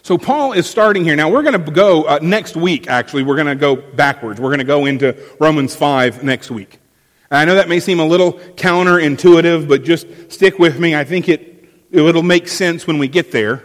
So, 0.00 0.16
Paul 0.16 0.54
is 0.54 0.66
starting 0.66 1.04
here. 1.04 1.14
Now, 1.14 1.28
we're 1.28 1.42
going 1.42 1.62
to 1.62 1.70
go 1.70 2.04
uh, 2.04 2.20
next 2.22 2.56
week, 2.56 2.88
actually. 2.88 3.22
We're 3.22 3.36
going 3.36 3.48
to 3.48 3.54
go 3.54 3.76
backwards. 3.76 4.40
We're 4.40 4.48
going 4.48 4.60
to 4.60 4.64
go 4.64 4.86
into 4.86 5.14
Romans 5.38 5.76
5 5.76 6.24
next 6.24 6.50
week. 6.50 6.78
And 7.30 7.36
I 7.36 7.44
know 7.44 7.56
that 7.56 7.68
may 7.68 7.80
seem 7.80 8.00
a 8.00 8.06
little 8.06 8.32
counterintuitive, 8.32 9.68
but 9.68 9.84
just 9.84 10.32
stick 10.32 10.58
with 10.58 10.80
me. 10.80 10.96
I 10.96 11.04
think 11.04 11.28
it, 11.28 11.57
it'll 11.90 12.22
make 12.22 12.48
sense 12.48 12.86
when 12.86 12.98
we 12.98 13.08
get 13.08 13.32
there. 13.32 13.64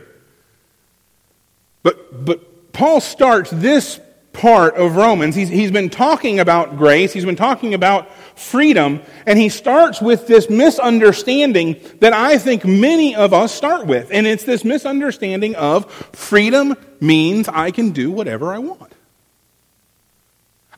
But, 1.81 2.25
but 2.25 2.71
Paul 2.73 3.01
starts 3.01 3.51
this 3.51 3.99
part 4.31 4.75
of 4.75 4.95
Romans. 4.95 5.35
He's, 5.35 5.49
he's 5.49 5.71
been 5.71 5.89
talking 5.89 6.39
about 6.39 6.77
grace, 6.77 7.13
he's 7.13 7.25
been 7.25 7.35
talking 7.35 7.73
about 7.73 8.11
freedom, 8.37 9.01
and 9.25 9.37
he 9.37 9.49
starts 9.49 10.01
with 10.01 10.27
this 10.27 10.49
misunderstanding 10.49 11.79
that 11.99 12.13
I 12.13 12.37
think 12.39 12.65
many 12.65 13.15
of 13.15 13.33
us 13.33 13.53
start 13.53 13.85
with. 13.85 14.09
And 14.11 14.25
it's 14.25 14.43
this 14.43 14.65
misunderstanding 14.65 15.55
of 15.55 15.91
freedom 16.13 16.75
means 16.99 17.47
I 17.47 17.71
can 17.71 17.91
do 17.91 18.11
whatever 18.11 18.53
I 18.53 18.57
want. 18.57 18.93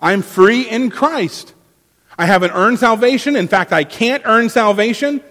I'm 0.02 0.22
free 0.22 0.70
in 0.70 0.90
Christ. 0.90 1.54
I 2.18 2.26
haven't 2.26 2.52
earned 2.52 2.80
salvation. 2.80 3.36
In 3.36 3.48
fact, 3.48 3.72
I 3.72 3.84
can't 3.84 4.24
earn 4.26 4.50
salvation. 4.50 5.22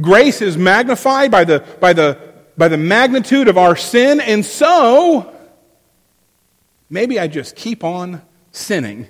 Grace 0.00 0.42
is 0.42 0.56
magnified 0.56 1.30
by 1.30 1.44
the, 1.44 1.60
by 1.80 1.92
the, 1.92 2.18
by 2.56 2.68
the 2.68 2.76
magnitude 2.76 3.48
of 3.48 3.56
our 3.56 3.76
sin, 3.76 4.20
and 4.20 4.44
so 4.44 5.32
maybe 6.90 7.18
I 7.18 7.28
just 7.28 7.54
keep 7.54 7.84
on 7.84 8.22
sinning 8.50 9.06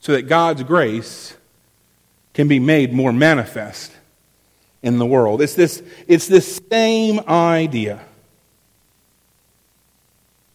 so 0.00 0.12
that 0.12 0.22
God's 0.22 0.62
grace 0.62 1.36
can 2.34 2.48
be 2.48 2.58
made 2.58 2.92
more 2.92 3.12
manifest 3.12 3.92
in 4.82 4.98
the 4.98 5.06
world. 5.06 5.42
It's 5.42 5.54
this, 5.54 5.82
it's 6.06 6.28
this 6.28 6.60
same 6.70 7.20
idea. 7.26 8.00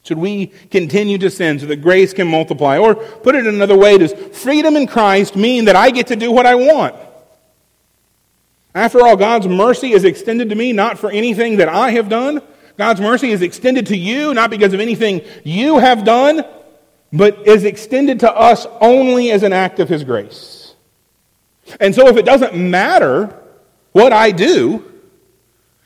Should 0.03 0.17
we 0.17 0.47
continue 0.69 1.17
to 1.19 1.29
sin 1.29 1.59
so 1.59 1.65
that 1.67 1.77
grace 1.77 2.13
can 2.13 2.27
multiply? 2.27 2.77
Or 2.77 2.95
put 2.95 3.35
it 3.35 3.45
another 3.45 3.77
way, 3.77 3.97
does 3.97 4.13
freedom 4.13 4.75
in 4.75 4.87
Christ 4.87 5.35
mean 5.35 5.65
that 5.65 5.75
I 5.75 5.91
get 5.91 6.07
to 6.07 6.15
do 6.15 6.31
what 6.31 6.45
I 6.45 6.55
want? 6.55 6.95
After 8.73 9.01
all, 9.01 9.17
God's 9.17 9.47
mercy 9.47 9.91
is 9.91 10.03
extended 10.03 10.49
to 10.49 10.55
me 10.55 10.71
not 10.73 10.97
for 10.97 11.11
anything 11.11 11.57
that 11.57 11.67
I 11.67 11.91
have 11.91 12.09
done, 12.09 12.41
God's 12.77 13.01
mercy 13.01 13.31
is 13.31 13.41
extended 13.41 13.87
to 13.87 13.97
you, 13.97 14.33
not 14.33 14.49
because 14.49 14.73
of 14.73 14.79
anything 14.79 15.21
you 15.43 15.77
have 15.77 16.03
done, 16.03 16.43
but 17.13 17.47
is 17.47 17.63
extended 17.63 18.21
to 18.21 18.31
us 18.33 18.65
only 18.79 19.31
as 19.31 19.43
an 19.43 19.53
act 19.53 19.79
of 19.79 19.89
His 19.89 20.03
grace. 20.03 20.73
And 21.79 21.93
so 21.93 22.07
if 22.07 22.17
it 22.17 22.25
doesn't 22.25 22.55
matter 22.55 23.37
what 23.91 24.13
I 24.13 24.31
do, 24.31 24.89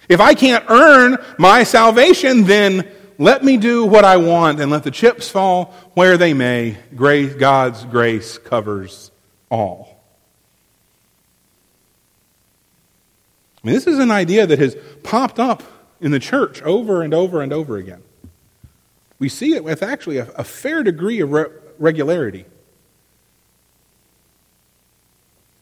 if 0.08 0.22
I 0.22 0.36
can't 0.36 0.64
earn 0.70 1.18
my 1.38 1.64
salvation, 1.64 2.44
then 2.44 2.90
let 3.18 3.44
me 3.44 3.58
do 3.58 3.86
what 3.86 4.06
I 4.06 4.18
want 4.18 4.60
and 4.60 4.72
let 4.72 4.84
the 4.84 4.92
chips 4.92 5.30
fall 5.30 5.74
where 5.96 6.18
they 6.18 6.34
may. 6.34 6.78
God's 6.96 7.84
grace 7.86 8.38
covers 8.38 9.12
all. 9.50 9.85
I 13.66 13.70
mean, 13.70 13.74
this 13.74 13.88
is 13.88 13.98
an 13.98 14.12
idea 14.12 14.46
that 14.46 14.60
has 14.60 14.78
popped 15.02 15.40
up 15.40 15.64
in 16.00 16.12
the 16.12 16.20
church 16.20 16.62
over 16.62 17.02
and 17.02 17.16
over 17.16 17.42
and 17.42 17.52
over 17.52 17.78
again. 17.78 18.04
We 19.18 19.28
see 19.28 19.56
it 19.56 19.64
with 19.64 19.82
actually 19.82 20.20
a, 20.20 20.30
a 20.34 20.44
fair 20.44 20.84
degree 20.84 21.20
of 21.22 21.32
re- 21.32 21.48
regularity. 21.80 22.46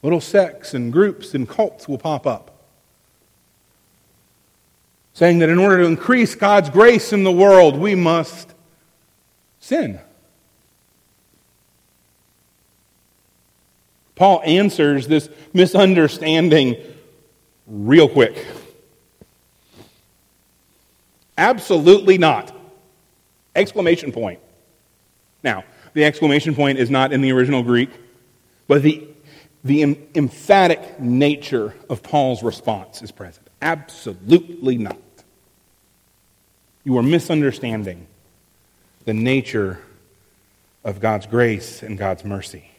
Little 0.01 0.19
sects 0.19 0.73
and 0.73 0.91
groups 0.91 1.33
and 1.33 1.47
cults 1.47 1.87
will 1.87 1.97
pop 1.97 2.27
up. 2.27 2.65
Saying 5.13 5.39
that 5.39 5.47
in 5.47 5.57
order 5.57 5.77
to 5.77 5.85
increase 5.85 6.35
God's 6.35 6.69
grace 6.69 7.13
in 7.13 7.23
the 7.23 7.31
world, 7.31 7.77
we 7.77 7.95
must 7.95 8.53
sin. 9.61 9.97
Paul 14.15 14.41
answers 14.43 15.07
this 15.07 15.29
misunderstanding 15.53 16.75
real 17.67 18.09
quick. 18.09 18.45
Absolutely 21.37 22.17
not. 22.17 22.55
Exclamation 23.55 24.11
point. 24.11 24.39
Now, 25.43 25.63
the 25.93 26.05
exclamation 26.05 26.55
point 26.55 26.79
is 26.79 26.89
not 26.89 27.13
in 27.13 27.21
the 27.21 27.31
original 27.31 27.63
Greek, 27.63 27.89
but 28.67 28.81
the, 28.81 29.07
the 29.63 29.83
em- 29.83 30.07
emphatic 30.15 30.99
nature 30.99 31.73
of 31.89 32.01
Paul's 32.03 32.43
response 32.43 33.01
is 33.01 33.11
present. 33.11 33.47
Absolutely 33.61 34.77
not. 34.77 34.97
You 36.83 36.97
are 36.97 37.03
misunderstanding 37.03 38.07
the 39.05 39.13
nature 39.13 39.79
of 40.83 40.99
God's 40.99 41.25
grace 41.25 41.81
and 41.81 41.97
God's 41.97 42.25
mercy. 42.25 42.72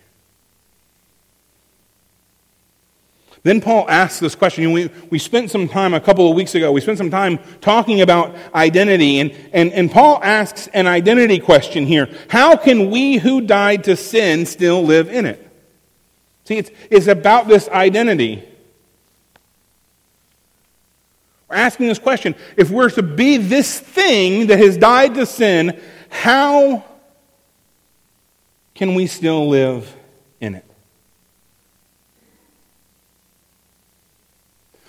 Then 3.45 3.61
Paul 3.61 3.85
asks 3.91 4.21
this 4.21 4.35
question. 4.35 4.73
We, 4.73 4.91
we 5.11 5.19
spent 5.19 5.51
some 5.51 5.69
time 5.69 5.93
a 5.93 6.01
couple 6.01 6.29
of 6.29 6.35
weeks 6.35 6.55
ago, 6.55 6.73
we 6.73 6.81
spent 6.81 6.97
some 6.99 7.11
time 7.11 7.39
talking 7.61 8.01
about 8.01 8.35
identity, 8.55 9.21
and, 9.21 9.33
and, 9.53 9.71
and 9.73 9.91
Paul 9.91 10.19
asks 10.23 10.67
an 10.69 10.87
identity 10.87 11.39
question 11.39 11.85
here. 11.85 12.09
How 12.29 12.57
can 12.57 12.91
we 12.91 13.19
who 13.19 13.43
died 13.43 13.85
to 13.85 13.97
sin 13.97 14.47
still 14.47 14.83
live 14.83 15.11
in 15.11 15.27
it? 15.27 15.47
See, 16.47 16.57
it's, 16.57 16.71
it's 16.91 17.07
about 17.07 17.47
this 17.47 17.69
identity. 17.69 18.43
We're 21.51 21.57
asking 21.57 21.89
this 21.89 21.99
question. 21.99 22.35
If 22.57 22.71
we're 22.71 22.91
to 22.91 23.03
be 23.03 23.37
this 23.37 23.79
thing 23.79 24.47
that 24.47 24.59
has 24.59 24.79
died 24.79 25.15
to 25.17 25.27
sin, 25.27 25.79
how 26.09 26.83
can 28.75 28.95
we 28.95 29.07
still 29.07 29.49
live 29.49 29.95
in 30.41 30.55
it? 30.55 30.65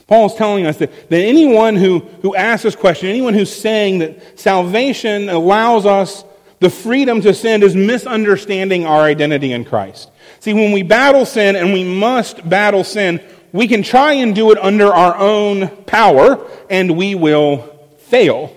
Paul 0.08 0.28
is 0.28 0.36
telling 0.36 0.66
us 0.66 0.78
that, 0.78 1.10
that 1.10 1.22
anyone 1.22 1.76
who, 1.76 2.00
who 2.22 2.36
asks 2.36 2.64
this 2.64 2.76
question, 2.76 3.10
anyone 3.10 3.34
who's 3.34 3.54
saying 3.54 4.00
that 4.00 4.40
salvation 4.40 5.30
allows 5.30 5.86
us 5.86 6.24
the 6.60 6.70
freedom 6.70 7.22
to 7.22 7.34
sin, 7.34 7.64
is 7.64 7.76
misunderstanding 7.76 8.86
our 8.86 9.02
identity 9.02 9.52
in 9.52 9.66
Christ. 9.66 10.10
See, 10.40 10.54
when 10.54 10.72
we 10.72 10.84
battle 10.84 11.26
sin, 11.26 11.56
and 11.56 11.74
we 11.74 11.84
must 11.84 12.48
battle 12.48 12.84
sin, 12.84 13.22
we 13.52 13.68
can 13.68 13.84
try 13.84 14.14
and 14.14 14.36
do 14.36 14.52
it 14.52 14.58
under 14.60 14.94
our 14.94 15.16
own 15.18 15.70
power, 15.86 16.46
and 16.70 16.96
we 16.96 17.16
will 17.16 17.88
fail. 17.98 18.56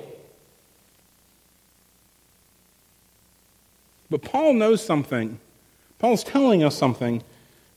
But 4.11 4.23
Paul 4.23 4.55
knows 4.55 4.85
something. 4.85 5.41
Paul's 5.99 6.25
telling 6.25 6.63
us 6.63 6.77
something 6.77 7.23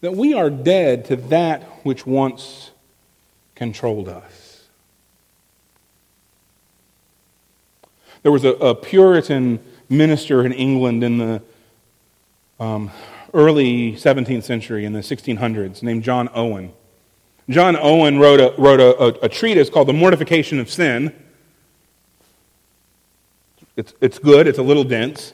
that 0.01 0.15
we 0.15 0.33
are 0.33 0.49
dead 0.49 1.05
to 1.05 1.15
that 1.15 1.63
which 1.83 2.05
once 2.05 2.70
controlled 3.61 4.09
us. 4.09 4.63
There 8.23 8.31
was 8.31 8.43
a, 8.43 8.53
a 8.53 8.73
Puritan 8.73 9.59
minister 9.87 10.43
in 10.43 10.51
England 10.51 11.03
in 11.03 11.19
the 11.19 11.43
um, 12.59 12.89
early 13.35 13.91
17th 13.93 14.41
century, 14.41 14.83
in 14.83 14.93
the 14.93 15.01
1600s, 15.01 15.83
named 15.83 16.01
John 16.01 16.27
Owen. 16.33 16.73
John 17.51 17.77
Owen 17.79 18.17
wrote 18.17 18.39
a, 18.39 18.59
wrote 18.59 18.79
a, 18.79 18.97
a, 18.97 19.25
a 19.25 19.29
treatise 19.29 19.69
called 19.69 19.87
The 19.87 19.93
Mortification 19.93 20.59
of 20.59 20.67
Sin. 20.67 21.13
It's, 23.77 23.93
it's 24.01 24.17
good, 24.17 24.47
it's 24.47 24.57
a 24.57 24.63
little 24.63 24.83
dense. 24.83 25.33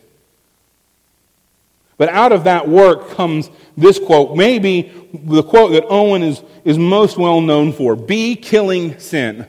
But 1.97 2.09
out 2.09 2.31
of 2.31 2.43
that 2.43 2.67
work 2.67 3.09
comes 3.11 3.49
this 3.75 3.99
quote, 3.99 4.35
maybe 4.35 4.91
the 5.13 5.43
quote 5.43 5.71
that 5.71 5.85
Owen 5.87 6.21
is, 6.21 6.43
is 6.63 6.77
most 6.77 7.17
well 7.17 7.41
known 7.41 7.73
for 7.73 7.95
Be 7.95 8.35
killing 8.35 8.99
sin, 8.99 9.47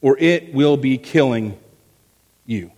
or 0.00 0.16
it 0.18 0.54
will 0.54 0.76
be 0.76 0.96
killing 0.96 1.58
you. 2.46 2.70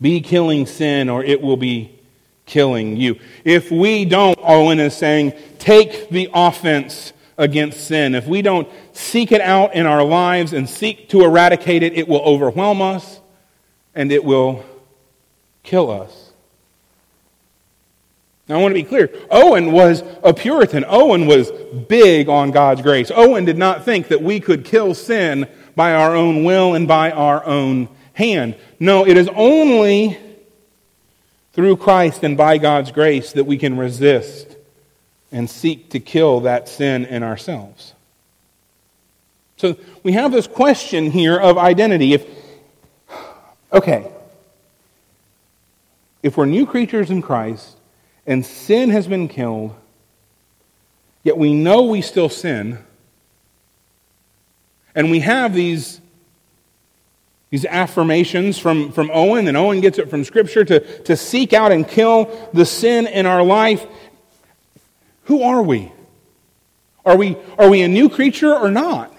Be 0.00 0.20
killing 0.20 0.66
sin, 0.66 1.08
or 1.08 1.24
it 1.24 1.40
will 1.40 1.56
be 1.56 1.98
killing 2.46 2.96
you. 2.96 3.18
If 3.44 3.70
we 3.70 4.04
don't, 4.04 4.38
Owen 4.42 4.80
is 4.80 4.94
saying, 4.94 5.32
take 5.58 6.10
the 6.10 6.28
offense 6.34 7.12
against 7.38 7.86
sin, 7.86 8.14
if 8.14 8.26
we 8.26 8.42
don't 8.42 8.68
seek 8.92 9.32
it 9.32 9.40
out 9.40 9.74
in 9.74 9.86
our 9.86 10.04
lives 10.04 10.52
and 10.52 10.68
seek 10.68 11.08
to 11.10 11.22
eradicate 11.22 11.82
it, 11.82 11.94
it 11.94 12.06
will 12.06 12.20
overwhelm 12.20 12.82
us 12.82 13.20
and 13.94 14.12
it 14.12 14.24
will 14.24 14.64
kill 15.62 15.90
us. 15.90 16.29
Now, 18.50 18.58
I 18.58 18.62
want 18.62 18.72
to 18.72 18.82
be 18.82 18.88
clear. 18.88 19.08
Owen 19.30 19.70
was 19.70 20.02
a 20.24 20.34
Puritan. 20.34 20.84
Owen 20.88 21.28
was 21.28 21.52
big 21.86 22.28
on 22.28 22.50
God's 22.50 22.82
grace. 22.82 23.12
Owen 23.14 23.44
did 23.44 23.56
not 23.56 23.84
think 23.84 24.08
that 24.08 24.22
we 24.22 24.40
could 24.40 24.64
kill 24.64 24.92
sin 24.92 25.46
by 25.76 25.94
our 25.94 26.16
own 26.16 26.42
will 26.42 26.74
and 26.74 26.88
by 26.88 27.12
our 27.12 27.46
own 27.46 27.88
hand. 28.12 28.56
No, 28.80 29.06
it 29.06 29.16
is 29.16 29.28
only 29.36 30.18
through 31.52 31.76
Christ 31.76 32.24
and 32.24 32.36
by 32.36 32.58
God's 32.58 32.90
grace 32.90 33.34
that 33.34 33.44
we 33.44 33.56
can 33.56 33.78
resist 33.78 34.56
and 35.30 35.48
seek 35.48 35.90
to 35.90 36.00
kill 36.00 36.40
that 36.40 36.68
sin 36.68 37.04
in 37.04 37.22
ourselves. 37.22 37.94
So 39.58 39.76
we 40.02 40.10
have 40.14 40.32
this 40.32 40.48
question 40.48 41.12
here 41.12 41.38
of 41.38 41.56
identity. 41.56 42.14
If, 42.14 42.26
okay, 43.72 44.10
if 46.20 46.36
we're 46.36 46.46
new 46.46 46.66
creatures 46.66 47.12
in 47.12 47.22
Christ 47.22 47.76
and 48.30 48.46
sin 48.46 48.90
has 48.90 49.08
been 49.08 49.26
killed, 49.26 49.74
yet 51.24 51.36
we 51.36 51.52
know 51.52 51.82
we 51.82 52.00
still 52.00 52.28
sin, 52.28 52.78
and 54.94 55.10
we 55.10 55.18
have 55.18 55.52
these 55.52 56.00
these 57.50 57.64
affirmations 57.64 58.56
from, 58.56 58.92
from 58.92 59.10
Owen, 59.12 59.48
and 59.48 59.56
Owen 59.56 59.80
gets 59.80 59.98
it 59.98 60.08
from 60.08 60.22
Scripture 60.22 60.64
to, 60.64 61.02
to 61.02 61.16
seek 61.16 61.52
out 61.52 61.72
and 61.72 61.88
kill 61.88 62.48
the 62.52 62.64
sin 62.64 63.08
in 63.08 63.26
our 63.26 63.42
life. 63.42 63.84
Who 65.24 65.42
are 65.42 65.60
we? 65.60 65.90
Are 67.04 67.16
we, 67.16 67.36
are 67.58 67.68
we 67.68 67.82
a 67.82 67.88
new 67.88 68.08
creature 68.08 68.54
or 68.54 68.70
not? 68.70 69.12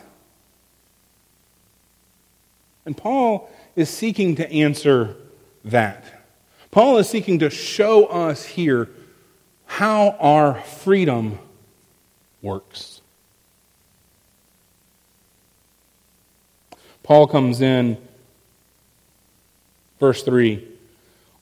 And 2.86 2.96
Paul 2.96 3.52
is 3.76 3.90
seeking 3.90 4.38
to 4.38 4.50
answer 4.50 5.18
that. 5.66 6.06
Paul 6.72 7.00
is 7.00 7.10
seeking 7.10 7.40
to 7.40 7.50
show 7.50 8.06
us 8.06 8.46
here 8.46 8.88
how 9.72 10.16
our 10.20 10.62
freedom 10.62 11.40
works. 12.42 13.02
Paul 17.04 17.28
comes 17.28 17.62
in 17.62 17.98
Verse 20.02 20.24
3 20.24 20.68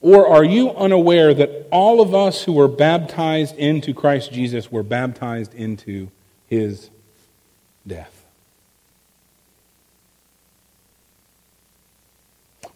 Or 0.02 0.28
are 0.28 0.44
you 0.44 0.70
unaware 0.70 1.34
that 1.34 1.66
all 1.72 2.00
of 2.00 2.14
us 2.14 2.44
who 2.44 2.52
were 2.52 2.68
baptized 2.68 3.56
into 3.56 3.92
Christ 3.92 4.30
Jesus 4.30 4.70
were 4.70 4.84
baptized 4.84 5.54
into 5.54 6.10
his 6.46 6.90
death? 7.84 8.24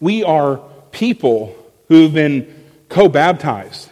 We 0.01 0.23
are 0.23 0.59
people 0.91 1.55
who've 1.87 2.13
been 2.13 2.65
co 2.89 3.07
baptized, 3.07 3.89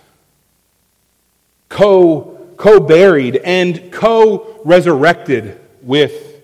co 1.74 2.80
buried, 2.80 3.38
and 3.38 3.92
co 3.92 4.62
resurrected 4.64 5.60
with 5.82 6.42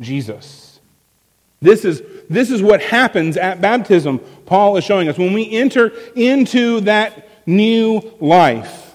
Jesus. 0.00 0.80
This 1.60 1.84
is, 1.84 2.02
this 2.30 2.50
is 2.50 2.62
what 2.62 2.80
happens 2.80 3.36
at 3.36 3.60
baptism. 3.60 4.20
Paul 4.46 4.76
is 4.76 4.84
showing 4.84 5.08
us. 5.08 5.18
When 5.18 5.32
we 5.32 5.50
enter 5.50 5.92
into 6.14 6.80
that 6.82 7.28
new 7.46 8.00
life, 8.20 8.94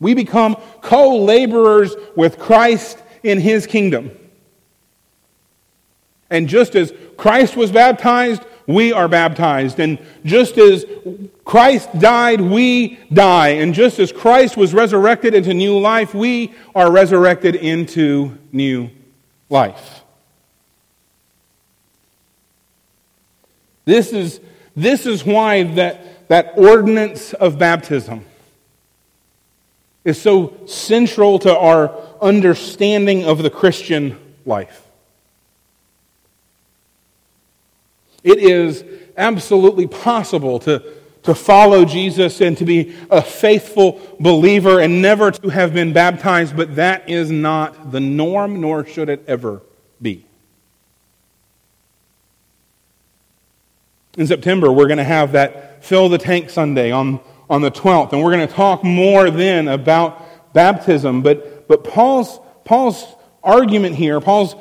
we 0.00 0.14
become 0.14 0.56
co 0.80 1.16
laborers 1.16 1.94
with 2.16 2.38
Christ 2.38 2.98
in 3.22 3.40
his 3.40 3.66
kingdom. 3.66 4.10
And 6.30 6.48
just 6.48 6.74
as 6.74 6.92
Christ 7.16 7.56
was 7.56 7.70
baptized, 7.70 8.42
we 8.66 8.92
are 8.92 9.08
baptized. 9.08 9.78
And 9.78 9.98
just 10.24 10.58
as 10.58 10.84
Christ 11.44 11.98
died, 11.98 12.40
we 12.40 12.98
die. 13.12 13.48
And 13.48 13.74
just 13.74 13.98
as 13.98 14.12
Christ 14.12 14.56
was 14.56 14.72
resurrected 14.72 15.34
into 15.34 15.52
new 15.52 15.78
life, 15.78 16.14
we 16.14 16.54
are 16.74 16.90
resurrected 16.90 17.54
into 17.54 18.38
new 18.52 18.90
life. 19.50 20.02
This 23.84 24.12
is, 24.12 24.40
this 24.74 25.04
is 25.04 25.24
why 25.24 25.64
that, 25.74 26.28
that 26.28 26.54
ordinance 26.56 27.34
of 27.34 27.58
baptism 27.58 28.24
is 30.04 30.20
so 30.20 30.54
central 30.66 31.38
to 31.40 31.56
our 31.56 31.94
understanding 32.20 33.24
of 33.24 33.42
the 33.42 33.50
Christian 33.50 34.18
life. 34.46 34.83
It 38.24 38.38
is 38.38 38.82
absolutely 39.16 39.86
possible 39.86 40.58
to, 40.60 40.82
to 41.24 41.34
follow 41.34 41.84
Jesus 41.84 42.40
and 42.40 42.56
to 42.58 42.64
be 42.64 42.96
a 43.10 43.22
faithful 43.22 44.00
believer 44.18 44.80
and 44.80 45.02
never 45.02 45.30
to 45.30 45.48
have 45.50 45.74
been 45.74 45.92
baptized, 45.92 46.56
but 46.56 46.76
that 46.76 47.08
is 47.08 47.30
not 47.30 47.92
the 47.92 48.00
norm, 48.00 48.62
nor 48.62 48.86
should 48.86 49.10
it 49.10 49.24
ever 49.28 49.62
be. 50.00 50.24
In 54.16 54.26
September, 54.26 54.72
we're 54.72 54.86
going 54.86 54.98
to 54.98 55.04
have 55.04 55.32
that 55.32 55.84
Fill 55.84 56.08
the 56.08 56.18
Tank 56.18 56.48
Sunday 56.48 56.90
on, 56.90 57.20
on 57.50 57.60
the 57.60 57.70
12th, 57.70 58.12
and 58.12 58.22
we're 58.22 58.32
going 58.32 58.46
to 58.46 58.54
talk 58.54 58.82
more 58.84 59.30
then 59.30 59.68
about 59.68 60.54
baptism. 60.54 61.20
But, 61.20 61.68
but 61.68 61.84
Paul's, 61.84 62.38
Paul's 62.64 63.04
argument 63.42 63.96
here, 63.96 64.20
Paul's 64.20 64.54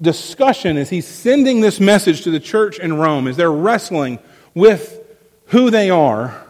discussion 0.00 0.76
as 0.76 0.90
he's 0.90 1.06
sending 1.06 1.60
this 1.60 1.80
message 1.80 2.22
to 2.22 2.30
the 2.30 2.40
church 2.40 2.78
in 2.78 2.94
Rome, 2.94 3.26
as 3.26 3.36
they're 3.36 3.52
wrestling 3.52 4.18
with 4.54 4.98
who 5.46 5.70
they 5.70 5.90
are 5.90 6.46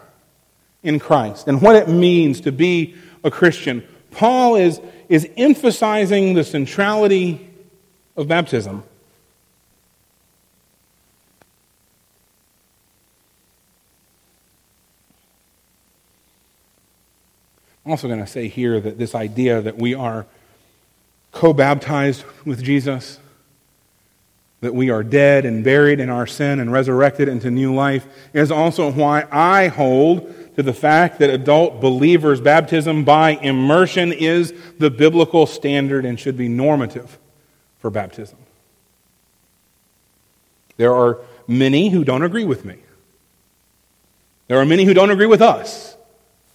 in 0.83 0.99
Christ 0.99 1.47
and 1.47 1.61
what 1.61 1.75
it 1.75 1.87
means 1.87 2.41
to 2.41 2.51
be 2.51 2.95
a 3.23 3.31
Christian. 3.31 3.85
Paul 4.11 4.55
is, 4.55 4.79
is 5.09 5.29
emphasizing 5.37 6.33
the 6.33 6.43
centrality 6.43 7.49
of 8.15 8.27
baptism. 8.27 8.83
I'm 17.85 17.91
also 17.91 18.07
going 18.07 18.19
to 18.19 18.27
say 18.27 18.47
here 18.47 18.79
that 18.79 18.99
this 18.99 19.15
idea 19.15 19.61
that 19.61 19.77
we 19.77 19.95
are 19.95 20.27
co 21.31 21.51
baptized 21.51 22.23
with 22.45 22.61
Jesus, 22.61 23.19
that 24.61 24.73
we 24.73 24.89
are 24.89 25.03
dead 25.03 25.45
and 25.45 25.63
buried 25.63 25.99
in 25.99 26.09
our 26.09 26.25
sin 26.25 26.59
and 26.59 26.71
resurrected 26.71 27.27
into 27.27 27.51
new 27.51 27.73
life, 27.73 28.07
is 28.33 28.51
also 28.51 28.91
why 28.91 29.27
I 29.31 29.67
hold 29.67 30.55
to 30.55 30.63
the 30.63 30.73
fact 30.73 31.19
that 31.19 31.29
adult 31.29 31.81
believers' 31.81 32.39
baptism 32.39 33.03
by 33.03 33.31
immersion 33.31 34.13
is 34.13 34.53
the 34.77 34.89
biblical 34.89 35.45
standard 35.45 36.05
and 36.05 36.19
should 36.19 36.37
be 36.37 36.47
normative 36.47 37.17
for 37.79 37.89
baptism. 37.89 38.37
There 40.77 40.93
are 40.93 41.19
many 41.47 41.89
who 41.89 42.03
don't 42.03 42.23
agree 42.23 42.45
with 42.45 42.65
me. 42.65 42.77
There 44.47 44.59
are 44.59 44.65
many 44.65 44.83
who 44.83 44.93
don't 44.93 45.11
agree 45.11 45.27
with 45.27 45.41
us 45.41 45.95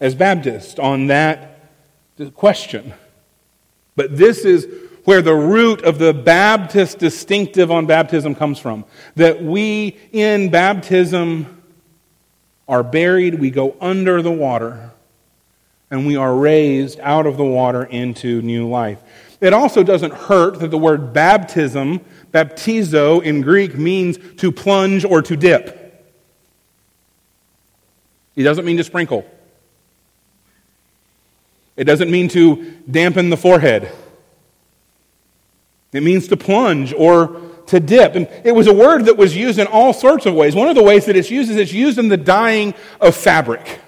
as 0.01 0.15
Baptists 0.15 0.79
on 0.79 1.07
that 1.07 1.71
question. 2.35 2.93
But 3.95 4.17
this 4.17 4.45
is 4.45 4.69
where 5.07 5.23
the 5.23 5.35
root 5.35 5.83
of 5.83 5.99
the 5.99 6.13
Baptist 6.13 6.99
distinctive 6.99 7.71
on 7.71 7.87
baptism 7.87 8.35
comes 8.35 8.59
from. 8.59 8.85
That 9.15 9.41
we 9.43 9.97
in 10.13 10.51
baptism 10.51 11.63
are 12.69 12.83
buried, 12.83 13.39
we 13.39 13.51
go 13.51 13.77
under 13.81 14.21
the 14.21 14.33
water, 14.33 14.91
and 15.93 16.09
we 16.09 16.17
are 16.17 16.35
raised 16.35 16.99
out 16.99 17.25
of 17.25 17.37
the 17.37 17.45
water 17.45 17.85
into 17.85 18.43
new 18.43 18.69
life. 18.69 19.01
It 19.41 19.53
also 19.53 19.85
doesn't 19.85 20.13
hurt 20.13 20.59
that 20.59 20.73
the 20.73 20.79
word 20.79 21.13
baptism, 21.13 22.01
baptizo 22.33 23.23
in 23.23 23.43
Greek, 23.43 23.77
means 23.77 24.19
to 24.39 24.51
plunge 24.51 25.05
or 25.05 25.23
to 25.23 25.37
dip. 25.37 26.05
It 28.35 28.43
doesn't 28.43 28.65
mean 28.65 28.77
to 28.79 28.85
sprinkle. 28.85 29.25
It 31.77 31.85
doesn't 31.85 32.11
mean 32.11 32.27
to 32.31 32.75
dampen 32.91 33.31
the 33.31 33.37
forehead. 33.37 33.93
It 35.93 36.03
means 36.03 36.29
to 36.29 36.37
plunge 36.37 36.93
or 36.93 37.41
to 37.67 37.81
dip. 37.81 38.15
And 38.15 38.29
it 38.45 38.53
was 38.53 38.67
a 38.67 38.75
word 38.75 39.07
that 39.07 39.17
was 39.17 39.37
used 39.37 39.59
in 39.59 39.67
all 39.67 39.93
sorts 39.93 40.27
of 40.27 40.35
ways. 40.35 40.55
One 40.55 40.69
of 40.69 40.77
the 40.77 40.83
ways 40.83 41.07
that 41.07 41.17
it's 41.17 41.31
used 41.31 41.51
is 41.51 41.57
it's 41.57 41.73
used 41.73 41.99
in 41.99 42.09
the 42.09 42.17
dyeing 42.17 42.75
of 43.01 43.15
fabric. 43.15 43.81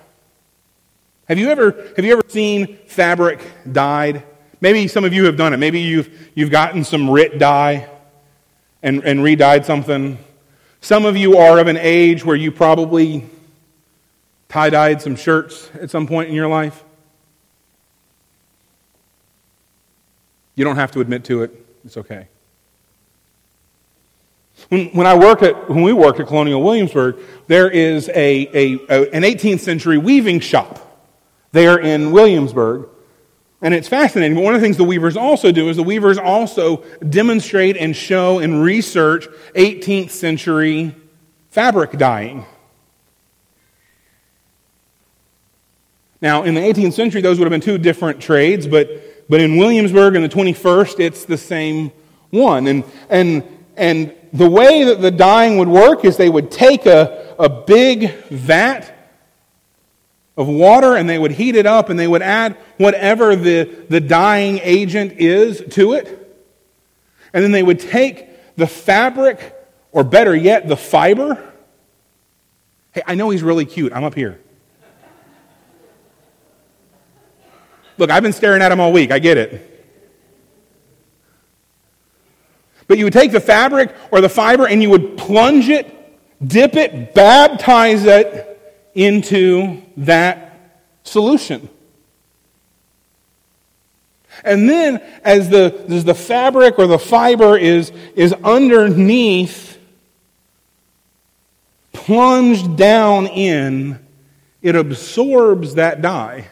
Have 1.27 1.39
you 1.39 1.51
ever, 1.51 1.73
have 1.97 2.05
you 2.05 2.13
ever 2.13 2.23
seen 2.29 2.79
fabric 2.87 3.41
dyed? 3.71 4.25
Maybe 4.61 4.89
some 4.89 5.05
of 5.05 5.13
you 5.13 5.27
have 5.27 5.37
done 5.37 5.53
it. 5.53 5.59
Maybe 5.59 5.81
you've, 5.81 6.31
you've 6.35 6.51
gotten 6.51 6.85
some 6.85 7.11
RIT 7.11 7.39
dye 7.39 7.89
and, 8.83 9.05
and 9.05 9.23
re-dyed 9.23 9.67
something. 9.67 10.19
Some 10.81 11.05
of 11.05 11.17
you 11.17 11.37
are 11.37 11.59
of 11.59 11.67
an 11.67 11.77
age 11.77 12.25
where 12.25 12.37
you 12.37 12.51
probably 12.51 13.29
tie-dyed 14.49 15.03
some 15.03 15.17
shirts 15.17 15.71
at 15.81 15.91
some 15.91 16.07
point 16.07 16.29
in 16.29 16.35
your 16.35 16.49
life. 16.49 16.83
You 20.55 20.65
don't 20.65 20.77
have 20.77 20.91
to 20.93 21.01
admit 21.01 21.25
to 21.25 21.43
it. 21.43 21.68
It's 21.89 21.97
okay. 21.97 22.29
When, 24.69 24.89
when 24.89 25.07
I 25.07 25.17
work 25.17 25.41
at, 25.41 25.71
when 25.71 25.81
we 25.81 25.95
work 25.95 26.21
at 26.21 26.27
Colonial 26.27 26.63
Williamsburg, 26.63 27.17
there 27.47 27.71
is 27.71 28.11
a, 28.11 28.15
a, 28.15 28.75
a, 28.91 29.11
an 29.15 29.23
18th 29.23 29.61
century 29.61 29.97
weaving 29.97 30.41
shop 30.41 31.03
there 31.53 31.79
in 31.79 32.13
Williamsburg. 32.13 32.91
And 33.63 33.73
it's 33.73 33.89
fascinating. 33.89 34.35
But 34.37 34.45
one 34.45 34.55
of 34.55 34.61
the 34.61 34.67
things 34.67 34.77
the 34.77 34.85
weavers 34.85 35.17
also 35.17 35.51
do 35.51 35.71
is 35.71 35.79
the 35.79 35.83
weavers 35.83 36.19
also 36.19 36.85
demonstrate 37.09 37.79
and 37.79 37.97
show 37.97 38.39
and 38.39 38.63
research 38.63 39.27
18th 39.55 40.11
century 40.11 40.95
fabric 41.49 41.93
dyeing. 41.93 42.45
Now, 46.21 46.43
in 46.43 46.53
the 46.53 46.61
18th 46.61 46.93
century, 46.93 47.23
those 47.23 47.39
would 47.39 47.47
have 47.47 47.51
been 47.51 47.63
two 47.63 47.79
different 47.79 48.21
trades, 48.21 48.67
but, 48.67 48.91
but 49.29 49.41
in 49.41 49.57
Williamsburg 49.57 50.17
in 50.17 50.23
the 50.23 50.29
21st, 50.29 51.01
it's 51.01 51.25
the 51.25 51.37
same 51.37 51.93
one. 52.31 52.67
And, 52.67 52.85
and, 53.09 53.43
and 53.77 54.15
the 54.33 54.49
way 54.49 54.85
that 54.85 55.01
the 55.01 55.11
dyeing 55.11 55.59
would 55.59 55.69
work 55.69 56.05
is 56.05 56.17
they 56.17 56.29
would 56.29 56.51
take 56.51 56.87
a, 56.87 57.35
a 57.39 57.49
big 57.49 58.25
vat 58.27 58.95
of 60.37 60.49
water 60.49 60.97
and 60.97 61.09
they 61.11 61.19
would 61.19 61.33
heat 61.33 61.57
it 61.57 61.67
up 61.67 61.91
and 61.91 61.99
they 61.99 62.07
would 62.07 62.23
add 62.23 62.57
whatever 62.77 63.35
the, 63.35 63.65
the 63.89 64.01
dyeing 64.01 64.61
agent 64.63 65.13
is 65.13 65.63
to 65.71 65.93
it. 65.95 66.15
And 67.33 67.45
then 67.45 67.53
they 67.53 67.63
would 67.63 67.81
take 67.81 68.57
the 68.57 68.67
fabric, 68.67 69.55
or 69.93 70.05
better 70.05 70.35
yet, 70.35 70.67
the 70.69 70.77
fiber. 70.77 71.53
Hey, 72.93 73.03
I 73.07 73.15
know 73.15 73.31
he's 73.31 73.43
really 73.43 73.67
cute. 73.67 73.93
I'm 73.93 74.05
up 74.05 74.15
here. 74.15 74.41
Look, 77.99 78.11
I've 78.11 78.23
been 78.23 78.33
staring 78.33 78.63
at 78.63 78.71
them 78.71 78.81
all 78.81 78.93
week. 78.93 79.11
I 79.11 79.19
get 79.19 79.37
it. 79.37 79.75
But 82.87 82.97
you 82.97 83.05
would 83.05 83.13
take 83.13 83.33
the 83.33 83.41
fabric 83.41 83.95
or 84.11 84.21
the 84.21 84.29
fiber 84.29 84.67
and 84.67 84.83
you 84.83 84.89
would 84.91 85.19
plunge 85.19 85.69
it, 85.69 85.95
dip 86.47 86.75
it, 86.75 87.15
baptize 87.15 88.05
it 88.05 88.81
into 88.95 89.83
that 89.99 90.81
solution. 91.03 91.69
And 94.45 94.69
then, 94.69 95.03
as 95.25 95.49
the, 95.49 95.85
as 95.89 96.05
the 96.05 96.15
fabric 96.15 96.79
or 96.79 96.87
the 96.87 96.99
fiber 96.99 97.59
is, 97.59 97.91
is 98.15 98.33
underneath, 98.45 99.79
plunged 101.93 102.77
down 102.77 103.27
in, 103.27 103.99
it 104.63 104.77
absorbs 104.77 105.75
that 105.75 106.01
dye. 106.01 106.47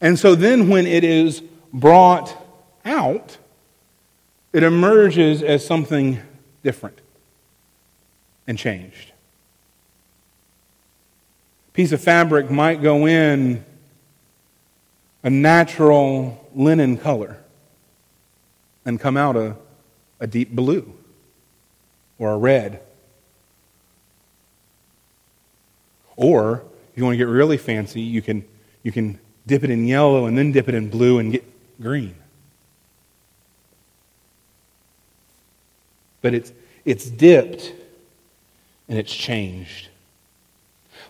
And 0.00 0.18
so 0.18 0.34
then, 0.34 0.68
when 0.68 0.86
it 0.86 1.04
is 1.04 1.42
brought 1.72 2.36
out, 2.84 3.36
it 4.52 4.62
emerges 4.62 5.42
as 5.42 5.64
something 5.64 6.20
different 6.62 6.98
and 8.46 8.58
changed. 8.58 9.12
A 11.68 11.72
piece 11.72 11.92
of 11.92 12.00
fabric 12.00 12.50
might 12.50 12.82
go 12.82 13.06
in 13.06 13.64
a 15.22 15.30
natural 15.30 16.48
linen 16.54 16.96
color 16.96 17.36
and 18.84 18.98
come 18.98 19.16
out 19.16 19.36
a, 19.36 19.56
a 20.18 20.26
deep 20.26 20.50
blue 20.50 20.92
or 22.18 22.32
a 22.32 22.38
red. 22.38 22.80
Or, 26.16 26.64
if 26.90 26.98
you 26.98 27.04
want 27.04 27.14
to 27.14 27.18
get 27.18 27.28
really 27.28 27.56
fancy, 27.56 28.00
you 28.00 28.20
can, 28.20 28.44
you 28.82 28.92
can 28.92 29.18
dip 29.50 29.64
it 29.64 29.70
in 29.70 29.84
yellow 29.84 30.26
and 30.26 30.38
then 30.38 30.52
dip 30.52 30.68
it 30.68 30.76
in 30.76 30.88
blue 30.88 31.18
and 31.18 31.32
get 31.32 31.44
green. 31.82 32.14
But 36.22 36.34
it's, 36.34 36.52
it's 36.84 37.10
dipped 37.10 37.72
and 38.88 38.96
it's 38.96 39.12
changed. 39.12 39.88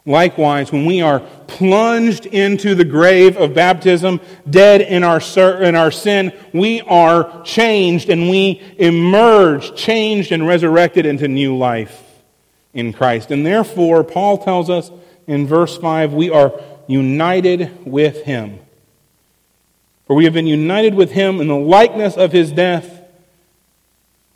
Likewise, 0.07 0.73
when 0.73 0.87
we 0.87 1.03
are 1.03 1.21
plunged 1.47 2.25
into 2.25 2.75
the 2.75 2.85
grave 2.85 3.37
of 3.37 3.53
baptism, 3.53 4.19
dead 4.49 4.81
in 4.81 5.05
our, 5.05 5.21
in 5.63 5.75
our 5.75 5.91
sin, 5.91 6.33
we 6.55 6.81
are 6.83 7.43
changed 7.45 8.09
and 8.09 8.31
we 8.31 8.63
emerge, 8.79 9.75
changed 9.77 10.33
and 10.33 10.47
resurrected 10.47 11.05
into 11.05 11.29
new 11.29 11.55
life 11.55 12.03
in 12.73 12.95
Christ. 12.95 13.31
And 13.31 13.45
therefore, 13.45 14.03
Paul 14.03 14.39
tells 14.39 14.71
us 14.71 14.91
in 15.27 15.47
verse 15.47 15.77
5, 15.77 16.15
we 16.15 16.31
are 16.31 16.59
united 16.91 17.87
with 17.87 18.25
him. 18.25 18.59
For 20.07 20.17
we 20.17 20.25
have 20.25 20.33
been 20.35 20.47
united 20.47 20.95
with 20.95 21.13
him 21.13 21.41
in 21.41 21.49
the 21.49 21.57
likeness 21.57 22.17
of 22.17 22.33
his 22.33 22.51
death 22.51 23.01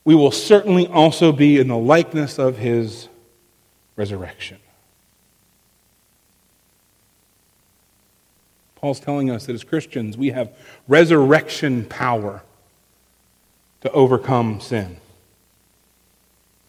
we 0.05 0.15
will 0.15 0.31
certainly 0.31 0.87
also 0.87 1.33
be 1.33 1.59
in 1.59 1.69
the 1.69 1.77
likeness 1.77 2.39
of 2.39 2.59
his 2.59 3.09
resurrection. 3.97 4.59
Paul's 8.77 9.01
telling 9.01 9.31
us 9.31 9.47
that 9.47 9.55
as 9.55 9.65
Christians, 9.65 10.19
we 10.19 10.29
have 10.31 10.55
resurrection 10.87 11.87
power 11.87 12.43
to 13.81 13.91
overcome 13.93 14.61
sin. 14.61 14.99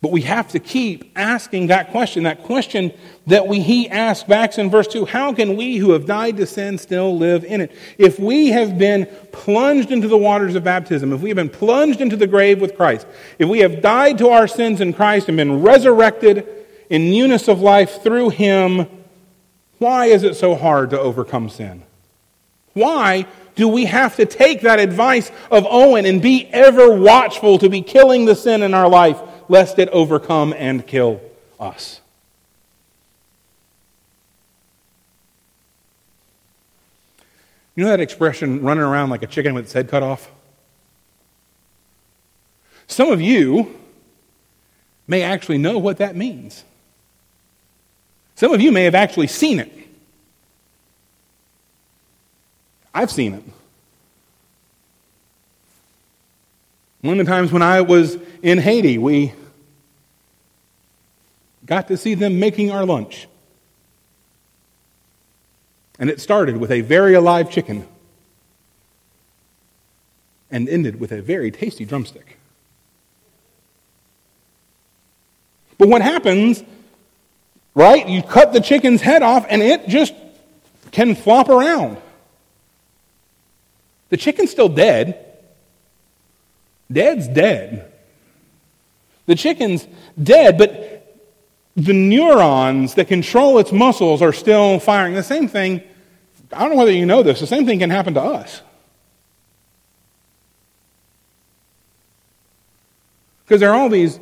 But 0.05 0.11
we 0.11 0.21
have 0.21 0.49
to 0.49 0.59
keep 0.59 1.11
asking 1.15 1.65
that 1.67 1.89
question, 1.89 2.25
that 2.25 2.43
question 2.43 2.93
that 3.25 3.47
we, 3.47 3.59
he 3.59 3.89
asked 3.89 4.27
back 4.27 4.55
in 4.55 4.69
verse 4.69 4.85
2 4.85 5.05
How 5.05 5.33
can 5.33 5.57
we 5.57 5.77
who 5.77 5.93
have 5.93 6.05
died 6.05 6.37
to 6.37 6.45
sin 6.45 6.77
still 6.77 7.17
live 7.17 7.43
in 7.43 7.59
it? 7.59 7.71
If 7.97 8.19
we 8.19 8.49
have 8.49 8.77
been 8.77 9.07
plunged 9.31 9.89
into 9.89 10.07
the 10.07 10.15
waters 10.15 10.53
of 10.53 10.63
baptism, 10.63 11.11
if 11.11 11.21
we 11.21 11.29
have 11.29 11.35
been 11.35 11.49
plunged 11.49 12.01
into 12.01 12.15
the 12.15 12.27
grave 12.27 12.61
with 12.61 12.77
Christ, 12.77 13.07
if 13.39 13.49
we 13.49 13.61
have 13.61 13.81
died 13.81 14.19
to 14.19 14.29
our 14.29 14.47
sins 14.47 14.79
in 14.79 14.93
Christ 14.93 15.27
and 15.27 15.37
been 15.37 15.63
resurrected 15.63 16.47
in 16.91 17.09
newness 17.09 17.47
of 17.47 17.61
life 17.61 18.03
through 18.03 18.29
him, 18.29 18.85
why 19.79 20.05
is 20.05 20.21
it 20.21 20.35
so 20.35 20.53
hard 20.53 20.91
to 20.91 20.99
overcome 20.99 21.49
sin? 21.49 21.81
Why 22.73 23.25
do 23.55 23.67
we 23.67 23.85
have 23.85 24.17
to 24.17 24.27
take 24.27 24.61
that 24.61 24.79
advice 24.79 25.31
of 25.49 25.65
Owen 25.67 26.05
and 26.05 26.21
be 26.21 26.45
ever 26.53 26.91
watchful 26.91 27.57
to 27.57 27.69
be 27.69 27.81
killing 27.81 28.25
the 28.25 28.35
sin 28.35 28.61
in 28.61 28.75
our 28.75 28.87
life? 28.87 29.19
Lest 29.47 29.79
it 29.79 29.89
overcome 29.89 30.53
and 30.57 30.85
kill 30.85 31.21
us. 31.59 32.01
You 37.75 37.83
know 37.83 37.89
that 37.89 37.99
expression, 37.99 38.61
running 38.61 38.83
around 38.83 39.09
like 39.09 39.21
a 39.21 39.27
chicken 39.27 39.53
with 39.53 39.65
its 39.65 39.73
head 39.73 39.89
cut 39.89 40.01
off? 40.01 40.31
Some 42.87 43.11
of 43.11 43.19
you 43.19 43.75
may 45.07 45.21
actually 45.21 45.57
know 45.57 45.77
what 45.77 45.97
that 45.97 46.15
means. 46.15 46.63
Some 48.35 48.53
of 48.53 48.61
you 48.61 48.71
may 48.71 48.83
have 48.83 48.95
actually 48.95 49.27
seen 49.27 49.59
it. 49.59 49.71
I've 52.93 53.11
seen 53.11 53.33
it. 53.33 53.43
One 57.05 57.19
of 57.19 57.27
the 57.27 57.31
times 57.31 57.51
when 57.51 57.61
I 57.61 57.81
was 57.81 58.17
in 58.41 58.57
Haiti, 58.57 58.97
we 58.97 59.31
got 61.63 61.87
to 61.89 61.97
see 61.97 62.15
them 62.15 62.39
making 62.39 62.71
our 62.71 62.83
lunch. 62.83 63.27
And 65.99 66.09
it 66.09 66.19
started 66.19 66.57
with 66.57 66.71
a 66.71 66.81
very 66.81 67.13
alive 67.13 67.51
chicken 67.51 67.87
and 70.49 70.67
ended 70.67 70.99
with 70.99 71.11
a 71.11 71.21
very 71.21 71.51
tasty 71.51 71.85
drumstick. 71.85 72.39
But 75.77 75.89
what 75.89 76.01
happens, 76.01 76.63
right? 77.75 78.09
You 78.09 78.23
cut 78.23 78.51
the 78.51 78.61
chicken's 78.61 79.01
head 79.01 79.21
off 79.21 79.45
and 79.47 79.61
it 79.61 79.87
just 79.87 80.15
can 80.89 81.13
flop 81.13 81.49
around. 81.49 81.97
The 84.09 84.17
chicken's 84.17 84.49
still 84.49 84.69
dead, 84.69 85.24
Dead's 86.91 87.27
dead. 87.27 87.91
The 89.25 89.35
chicken's 89.35 89.87
dead, 90.21 90.57
but 90.57 90.91
the 91.75 91.93
neurons 91.93 92.95
that 92.95 93.07
control 93.07 93.57
its 93.59 93.71
muscles 93.71 94.21
are 94.21 94.33
still 94.33 94.79
firing. 94.79 95.13
The 95.13 95.23
same 95.23 95.47
thing 95.47 95.81
I 96.55 96.61
don't 96.61 96.71
know 96.71 96.77
whether 96.77 96.91
you 96.91 97.05
know 97.05 97.23
this, 97.23 97.39
the 97.39 97.47
same 97.47 97.65
thing 97.65 97.79
can 97.79 97.89
happen 97.89 98.13
to 98.13 98.21
us. 98.21 98.61
Because 103.43 103.59
there 103.59 103.71
are 103.71 103.75
all 103.75 103.89
these, 103.89 104.19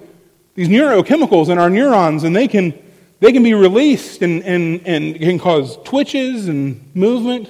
these 0.55 0.67
neurochemicals 0.67 1.49
in 1.49 1.57
our 1.57 1.69
neurons, 1.69 2.23
and 2.23 2.35
they 2.35 2.47
can, 2.47 2.73
they 3.19 3.31
can 3.31 3.43
be 3.43 3.53
released 3.53 4.21
and, 4.21 4.43
and, 4.43 4.85
and 4.85 5.15
can 5.15 5.39
cause 5.39 5.77
twitches 5.83 6.47
and 6.47 6.93
movement. 6.95 7.49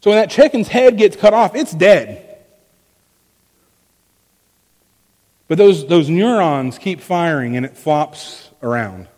So 0.00 0.10
when 0.10 0.18
that 0.18 0.30
chicken's 0.30 0.68
head 0.68 0.96
gets 0.96 1.16
cut 1.16 1.34
off, 1.34 1.54
it's 1.54 1.72
dead. 1.72 2.24
But 5.48 5.58
those, 5.58 5.86
those 5.86 6.08
neurons 6.08 6.78
keep 6.78 7.00
firing 7.00 7.56
and 7.56 7.64
it 7.64 7.76
flops 7.76 8.50
around. 8.62 9.08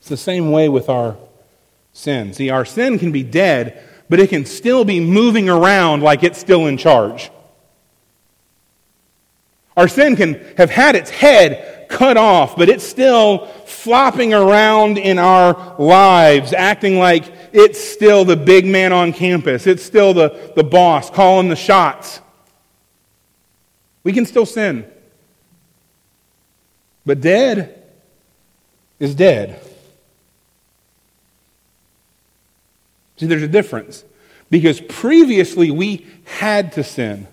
It's 0.00 0.08
the 0.08 0.16
same 0.16 0.50
way 0.50 0.68
with 0.68 0.88
our 0.88 1.16
sin. 1.92 2.32
See, 2.32 2.48
our 2.48 2.64
sin 2.64 2.98
can 2.98 3.12
be 3.12 3.22
dead, 3.22 3.82
but 4.08 4.20
it 4.20 4.30
can 4.30 4.46
still 4.46 4.84
be 4.84 5.00
moving 5.00 5.48
around 5.48 6.02
like 6.02 6.22
it's 6.22 6.38
still 6.38 6.66
in 6.66 6.78
charge. 6.78 7.30
Our 9.76 9.88
sin 9.88 10.16
can 10.16 10.34
have 10.56 10.70
had 10.70 10.94
its 10.94 11.10
head 11.10 11.75
cut 11.96 12.18
off, 12.18 12.56
but 12.56 12.68
it's 12.68 12.84
still 12.84 13.46
flopping 13.64 14.34
around 14.34 14.98
in 14.98 15.18
our 15.18 15.74
lives, 15.78 16.52
acting 16.52 16.98
like 16.98 17.24
it's 17.54 17.82
still 17.82 18.26
the 18.26 18.36
big 18.36 18.66
man 18.66 18.92
on 18.92 19.14
campus. 19.14 19.66
It's 19.66 19.82
still 19.82 20.12
the, 20.12 20.52
the 20.54 20.62
boss 20.62 21.08
calling 21.08 21.48
the 21.48 21.56
shots. 21.56 22.20
We 24.04 24.12
can 24.12 24.26
still 24.26 24.44
sin. 24.44 24.84
But 27.06 27.22
dead 27.22 27.82
is 28.98 29.14
dead. 29.14 29.58
See, 33.16 33.26
there's 33.26 33.42
a 33.42 33.48
difference. 33.48 34.04
Because 34.50 34.82
previously 34.82 35.70
we 35.70 36.06
had 36.24 36.72
to 36.72 36.84
sin. 36.84 37.26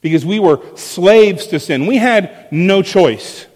Because 0.00 0.26
we 0.26 0.40
were 0.40 0.60
slaves 0.76 1.46
to 1.48 1.60
sin. 1.60 1.86
We 1.86 1.98
had 1.98 2.48
no 2.50 2.82
choice. 2.82 3.46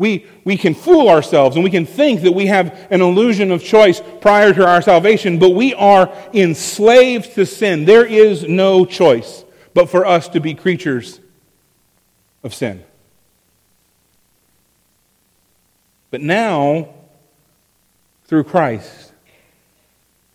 We, 0.00 0.24
we 0.44 0.56
can 0.56 0.72
fool 0.72 1.10
ourselves 1.10 1.56
and 1.56 1.62
we 1.62 1.68
can 1.68 1.84
think 1.84 2.22
that 2.22 2.32
we 2.32 2.46
have 2.46 2.88
an 2.90 3.02
illusion 3.02 3.50
of 3.50 3.62
choice 3.62 4.00
prior 4.22 4.54
to 4.54 4.66
our 4.66 4.80
salvation, 4.80 5.38
but 5.38 5.50
we 5.50 5.74
are 5.74 6.10
enslaved 6.32 7.34
to 7.34 7.44
sin. 7.44 7.84
There 7.84 8.06
is 8.06 8.48
no 8.48 8.86
choice 8.86 9.44
but 9.74 9.90
for 9.90 10.06
us 10.06 10.26
to 10.28 10.40
be 10.40 10.54
creatures 10.54 11.20
of 12.42 12.54
sin. 12.54 12.82
But 16.10 16.22
now, 16.22 16.88
through 18.24 18.44
Christ. 18.44 19.12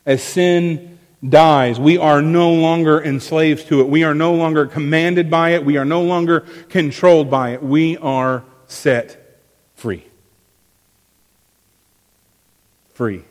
As 0.05 0.21
sin 0.21 0.99
dies, 1.27 1.79
we 1.79 1.97
are 1.97 2.21
no 2.21 2.53
longer 2.53 3.03
enslaved 3.03 3.67
to 3.69 3.81
it. 3.81 3.89
We 3.89 4.03
are 4.03 4.13
no 4.13 4.35
longer 4.35 4.67
commanded 4.67 5.31
by 5.31 5.53
it. 5.53 5.65
We 5.65 5.77
are 5.77 5.85
no 5.85 6.03
longer 6.03 6.41
controlled 6.69 7.31
by 7.31 7.53
it. 7.53 7.63
We 7.63 7.97
are 7.97 8.43
set 8.67 9.25
free. 9.75 10.03
Free. 12.95 13.23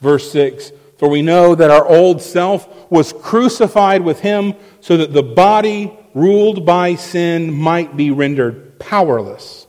Verse 0.00 0.32
6 0.32 0.72
For 0.98 1.08
we 1.08 1.22
know 1.22 1.54
that 1.54 1.70
our 1.70 1.86
old 1.86 2.20
self 2.20 2.90
was 2.90 3.12
crucified 3.12 4.02
with 4.02 4.20
him 4.20 4.54
so 4.80 4.96
that 4.96 5.12
the 5.12 5.22
body 5.22 5.96
ruled 6.14 6.66
by 6.66 6.96
sin 6.96 7.52
might 7.52 7.96
be 7.96 8.10
rendered 8.10 8.78
powerless 8.78 9.66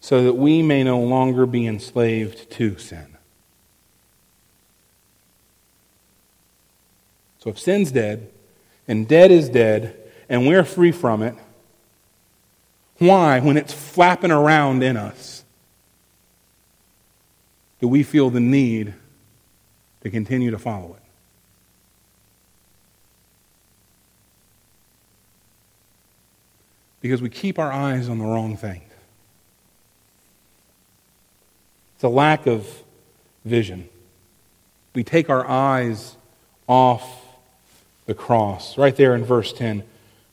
so 0.00 0.24
that 0.24 0.34
we 0.34 0.62
may 0.62 0.82
no 0.82 1.00
longer 1.00 1.46
be 1.46 1.66
enslaved 1.66 2.50
to 2.50 2.78
sin. 2.78 3.06
So 7.38 7.50
if 7.50 7.58
sin's 7.58 7.92
dead, 7.92 8.30
and 8.88 9.06
dead 9.06 9.30
is 9.30 9.48
dead, 9.48 9.96
and 10.28 10.46
we're 10.46 10.64
free 10.64 10.92
from 10.92 11.22
it, 11.22 11.34
why, 13.00 13.40
when 13.40 13.56
it's 13.56 13.72
flapping 13.72 14.30
around 14.30 14.82
in 14.82 14.96
us, 14.96 15.42
do 17.80 17.88
we 17.88 18.02
feel 18.02 18.28
the 18.28 18.40
need 18.40 18.92
to 20.02 20.10
continue 20.10 20.50
to 20.50 20.58
follow 20.58 20.94
it? 20.94 21.02
Because 27.00 27.22
we 27.22 27.30
keep 27.30 27.58
our 27.58 27.72
eyes 27.72 28.10
on 28.10 28.18
the 28.18 28.24
wrong 28.26 28.58
thing. 28.58 28.82
It's 31.94 32.04
a 32.04 32.08
lack 32.08 32.46
of 32.46 32.66
vision. 33.46 33.88
We 34.94 35.04
take 35.04 35.30
our 35.30 35.46
eyes 35.48 36.16
off 36.68 37.24
the 38.04 38.12
cross. 38.12 38.76
Right 38.76 38.94
there 38.94 39.14
in 39.14 39.24
verse 39.24 39.54
10. 39.54 39.84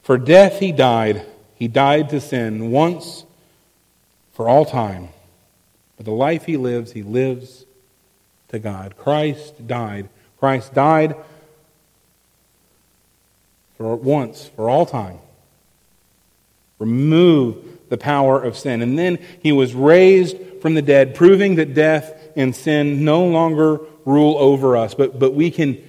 For 0.03 0.17
death 0.17 0.59
he 0.59 0.73
died. 0.73 1.25
He 1.57 1.67
died 1.67 2.09
to 2.09 2.21
sin 2.21 2.71
once 2.71 3.25
for 4.33 4.47
all 4.47 4.65
time. 4.65 5.09
But 5.97 6.05
the 6.05 6.11
life 6.11 6.45
he 6.45 6.57
lives, 6.57 6.91
he 6.91 7.01
lives 7.01 7.65
to 8.49 8.59
God. 8.59 8.95
Christ 8.97 9.67
died. 9.67 10.09
Christ 10.39 10.73
died 10.73 11.15
for 13.77 13.95
once, 13.95 14.49
for 14.55 14.69
all 14.69 14.85
time. 14.85 15.17
Remove 16.79 17.89
the 17.89 17.97
power 17.97 18.41
of 18.41 18.57
sin. 18.57 18.81
And 18.81 18.97
then 18.97 19.17
he 19.41 19.51
was 19.51 19.73
raised 19.73 20.37
from 20.61 20.75
the 20.75 20.81
dead, 20.81 21.15
proving 21.15 21.55
that 21.55 21.73
death 21.73 22.13
and 22.35 22.55
sin 22.55 23.03
no 23.03 23.25
longer 23.25 23.79
rule 24.05 24.37
over 24.37 24.77
us. 24.77 24.93
But, 24.93 25.17
but 25.17 25.33
we, 25.33 25.49
can, 25.49 25.83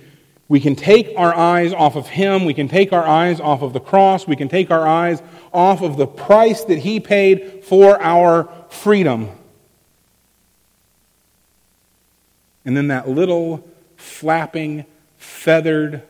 we 0.49 0.61
can 0.61 0.75
take 0.75 1.13
our 1.17 1.35
eyes 1.35 1.75
off 1.75 1.95
of 1.95 2.09
him. 2.09 2.47
We 2.47 2.55
can 2.55 2.69
take 2.69 2.93
our 2.93 3.07
eyes 3.07 3.39
off 3.39 3.61
of 3.61 3.75
the 3.75 3.81
cross. 3.81 4.27
We 4.27 4.37
can 4.37 4.49
take 4.49 4.71
our 4.71 4.87
eyes 4.87 5.23
off 5.53 5.83
of 5.83 5.99
the 5.99 6.07
price 6.07 6.65
that 6.65 6.79
he 6.79 7.01
paid 7.01 7.65
for 7.65 8.01
our 8.01 8.49
freedom. 8.71 9.29
And 12.65 12.77
then 12.77 12.89
that 12.89 13.09
little 13.09 13.69
flapping, 13.97 14.87
feathered, 15.19 16.03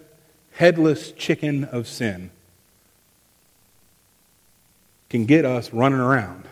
headless 0.52 1.10
chicken 1.12 1.64
of 1.64 1.88
sin 1.88 2.30
can 5.08 5.24
get 5.24 5.44
us 5.44 5.72
running 5.72 5.98
around. 6.00 6.44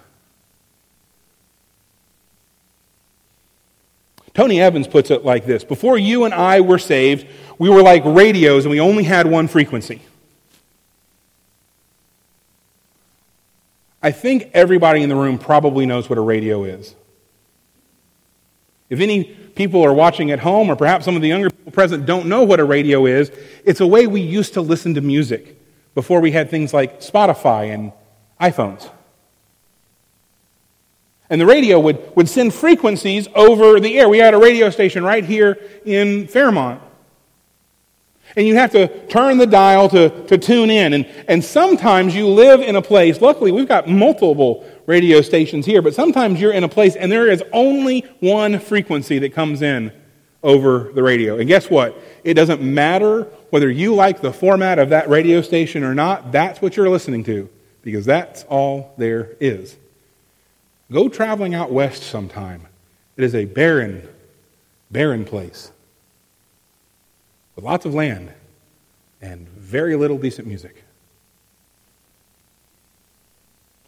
Tony 4.36 4.60
Evans 4.60 4.86
puts 4.86 5.10
it 5.10 5.24
like 5.24 5.46
this 5.46 5.64
Before 5.64 5.96
you 5.96 6.24
and 6.24 6.34
I 6.34 6.60
were 6.60 6.78
saved, 6.78 7.26
we 7.58 7.68
were 7.68 7.82
like 7.82 8.02
radios 8.04 8.64
and 8.64 8.70
we 8.70 8.80
only 8.80 9.04
had 9.04 9.26
one 9.26 9.48
frequency. 9.48 10.02
I 14.02 14.12
think 14.12 14.50
everybody 14.54 15.02
in 15.02 15.08
the 15.08 15.16
room 15.16 15.38
probably 15.38 15.86
knows 15.86 16.08
what 16.08 16.18
a 16.18 16.22
radio 16.22 16.64
is. 16.64 16.94
If 18.88 19.00
any 19.00 19.24
people 19.24 19.82
are 19.84 19.92
watching 19.92 20.30
at 20.30 20.38
home, 20.38 20.70
or 20.70 20.76
perhaps 20.76 21.04
some 21.04 21.16
of 21.16 21.22
the 21.22 21.28
younger 21.28 21.50
people 21.50 21.72
present 21.72 22.06
don't 22.06 22.26
know 22.26 22.44
what 22.44 22.60
a 22.60 22.64
radio 22.64 23.06
is, 23.06 23.32
it's 23.64 23.80
a 23.80 23.86
way 23.86 24.06
we 24.06 24.20
used 24.20 24.54
to 24.54 24.60
listen 24.60 24.94
to 24.94 25.00
music 25.00 25.60
before 25.94 26.20
we 26.20 26.30
had 26.30 26.50
things 26.50 26.72
like 26.72 27.00
Spotify 27.00 27.74
and 27.74 27.92
iPhones. 28.40 28.88
And 31.28 31.40
the 31.40 31.46
radio 31.46 31.80
would, 31.80 32.14
would 32.14 32.28
send 32.28 32.54
frequencies 32.54 33.26
over 33.34 33.80
the 33.80 33.98
air. 33.98 34.08
We 34.08 34.18
had 34.18 34.34
a 34.34 34.38
radio 34.38 34.70
station 34.70 35.02
right 35.02 35.24
here 35.24 35.58
in 35.84 36.28
Fairmont. 36.28 36.80
And 38.36 38.46
you 38.46 38.56
have 38.56 38.70
to 38.72 39.06
turn 39.06 39.38
the 39.38 39.46
dial 39.46 39.88
to, 39.88 40.10
to 40.26 40.36
tune 40.36 40.68
in. 40.68 40.92
And, 40.92 41.06
and 41.26 41.42
sometimes 41.42 42.14
you 42.14 42.28
live 42.28 42.60
in 42.60 42.76
a 42.76 42.82
place, 42.82 43.22
luckily, 43.22 43.50
we've 43.50 43.66
got 43.66 43.88
multiple 43.88 44.64
radio 44.84 45.22
stations 45.22 45.64
here, 45.64 45.80
but 45.80 45.94
sometimes 45.94 46.38
you're 46.38 46.52
in 46.52 46.62
a 46.62 46.68
place 46.68 46.96
and 46.96 47.10
there 47.10 47.28
is 47.28 47.42
only 47.52 48.00
one 48.20 48.60
frequency 48.60 49.18
that 49.20 49.32
comes 49.32 49.62
in 49.62 49.90
over 50.42 50.92
the 50.94 51.02
radio. 51.02 51.38
And 51.38 51.48
guess 51.48 51.70
what? 51.70 51.98
It 52.24 52.34
doesn't 52.34 52.60
matter 52.60 53.22
whether 53.50 53.70
you 53.70 53.94
like 53.94 54.20
the 54.20 54.32
format 54.32 54.78
of 54.78 54.90
that 54.90 55.08
radio 55.08 55.40
station 55.40 55.82
or 55.82 55.94
not, 55.94 56.30
that's 56.30 56.60
what 56.60 56.76
you're 56.76 56.90
listening 56.90 57.24
to 57.24 57.48
because 57.82 58.04
that's 58.04 58.44
all 58.44 58.92
there 58.98 59.36
is. 59.40 59.76
Go 60.92 61.08
traveling 61.08 61.54
out 61.54 61.72
west 61.72 62.02
sometime. 62.02 62.66
It 63.16 63.24
is 63.24 63.34
a 63.34 63.46
barren, 63.46 64.06
barren 64.90 65.24
place 65.24 65.72
with 67.56 67.64
lots 67.64 67.86
of 67.86 67.94
land 67.94 68.32
and 69.20 69.48
very 69.48 69.96
little 69.96 70.18
decent 70.18 70.46
music. 70.46 70.84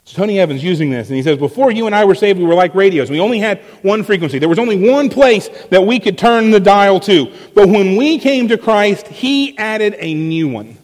So 0.05 0.17
Tony 0.17 0.41
Evans 0.41 0.65
using 0.65 0.89
this, 0.89 1.09
and 1.09 1.17
he 1.19 1.23
says, 1.23 1.37
Before 1.37 1.71
you 1.71 1.85
and 1.85 1.95
I 1.95 2.07
were 2.07 2.15
saved, 2.15 2.39
we 2.39 2.47
were 2.47 2.55
like 2.55 2.75
radios. 2.75 3.11
We 3.11 3.21
only 3.21 3.39
had 3.39 3.59
one 3.83 4.03
frequency. 4.03 4.39
There 4.39 4.49
was 4.49 4.59
only 4.59 4.91
one 4.91 5.11
place 5.11 5.51
that 5.69 5.87
we 5.87 6.01
could 6.01 6.17
turn 6.17 6.51
the 6.51 6.61
dial 6.61 6.99
to. 7.01 7.31
But 7.55 7.69
when 7.69 7.95
we 7.97 8.19
came 8.19 8.49
to 8.49 8.57
Christ, 8.57 9.07
He 9.07 9.57
added 9.59 9.95
a 9.99 10.15
new 10.15 10.49
one. 10.49 10.79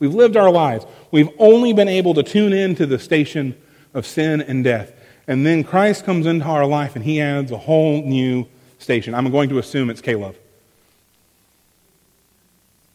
We've 0.00 0.12
lived 0.12 0.36
our 0.36 0.50
lives. 0.50 0.86
We've 1.12 1.30
only 1.38 1.72
been 1.72 1.88
able 1.88 2.14
to 2.14 2.24
tune 2.24 2.52
in 2.52 2.74
to 2.74 2.84
the 2.84 2.98
station 2.98 3.56
of 3.94 4.06
sin 4.06 4.42
and 4.42 4.64
death. 4.64 4.92
And 5.28 5.46
then 5.46 5.62
Christ 5.62 6.04
comes 6.04 6.26
into 6.26 6.44
our 6.44 6.66
life 6.66 6.96
and 6.96 7.04
He 7.04 7.20
adds 7.20 7.52
a 7.52 7.58
whole 7.58 8.02
new 8.02 8.48
station. 8.84 9.14
I'm 9.14 9.28
going 9.30 9.48
to 9.48 9.58
assume 9.58 9.90
it's 9.90 10.00
Caleb. 10.00 10.36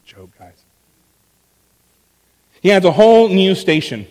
Job, 0.05 0.29
guys. 0.39 0.53
He 2.61 2.71
adds 2.71 2.85
a 2.85 2.91
whole 2.91 3.27
new 3.27 3.55
station. 3.55 4.07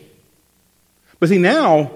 But 1.19 1.31
see, 1.31 1.39
now, 1.39 1.91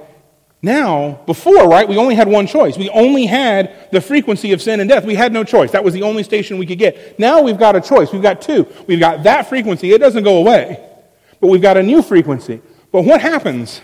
now, 0.61 1.21
before, 1.27 1.69
right, 1.69 1.89
we 1.89 1.97
only 1.97 2.15
had 2.15 2.29
one 2.29 2.47
choice. 2.47 2.79
We 2.79 2.89
only 2.91 3.27
had 3.27 3.91
the 3.91 4.01
frequency 4.01 4.53
of 4.53 4.63
sin 4.63 4.81
and 4.81 4.89
death. 4.89 5.05
We 5.05 5.15
had 5.15 5.33
no 5.33 5.45
choice. 5.45 5.73
That 5.73 5.85
was 5.85 5.95
the 5.95 6.03
only 6.03 6.23
station 6.23 6.59
we 6.59 6.67
could 6.67 6.79
get. 6.79 7.19
Now 7.19 7.43
we've 7.43 7.59
got 7.59 7.77
a 7.77 7.81
choice. 7.81 8.13
We've 8.13 8.23
got 8.23 8.41
two. 8.41 8.67
We've 8.87 9.01
got 9.01 9.25
that 9.25 9.49
frequency. 9.49 9.93
It 9.93 9.99
doesn't 9.99 10.25
go 10.25 10.39
away. 10.39 10.89
But 11.41 11.49
we've 11.49 11.63
got 11.63 11.77
a 11.77 11.83
new 11.83 12.03
frequency. 12.03 12.63
But 12.93 13.03
what 13.03 13.21
happens? 13.21 13.81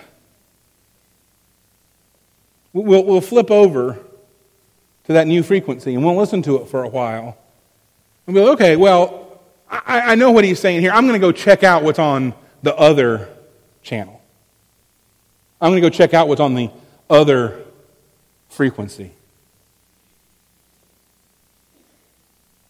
We'll, 2.72 3.04
we'll 3.04 3.20
flip 3.20 3.50
over 3.50 3.98
to 5.08 5.14
that 5.14 5.26
new 5.26 5.42
frequency 5.42 5.94
and 5.94 6.04
we'll 6.04 6.16
listen 6.16 6.42
to 6.42 6.56
it 6.56 6.68
for 6.68 6.84
a 6.84 6.88
while. 6.88 7.36
And 8.26 8.34
be 8.34 8.42
like, 8.42 8.52
okay, 8.52 8.76
well, 8.76 9.40
I, 9.70 10.12
I 10.12 10.14
know 10.14 10.30
what 10.30 10.44
he's 10.44 10.60
saying 10.60 10.82
here. 10.82 10.92
I'm 10.92 11.06
going 11.06 11.18
to 11.18 11.26
go 11.26 11.32
check 11.32 11.64
out 11.64 11.82
what's 11.82 11.98
on 11.98 12.34
the 12.62 12.76
other 12.76 13.28
channel. 13.82 14.20
I'm 15.60 15.70
going 15.70 15.82
to 15.82 15.88
go 15.88 15.90
check 15.90 16.12
out 16.12 16.28
what's 16.28 16.42
on 16.42 16.54
the 16.54 16.70
other 17.08 17.64
frequency. 18.50 19.12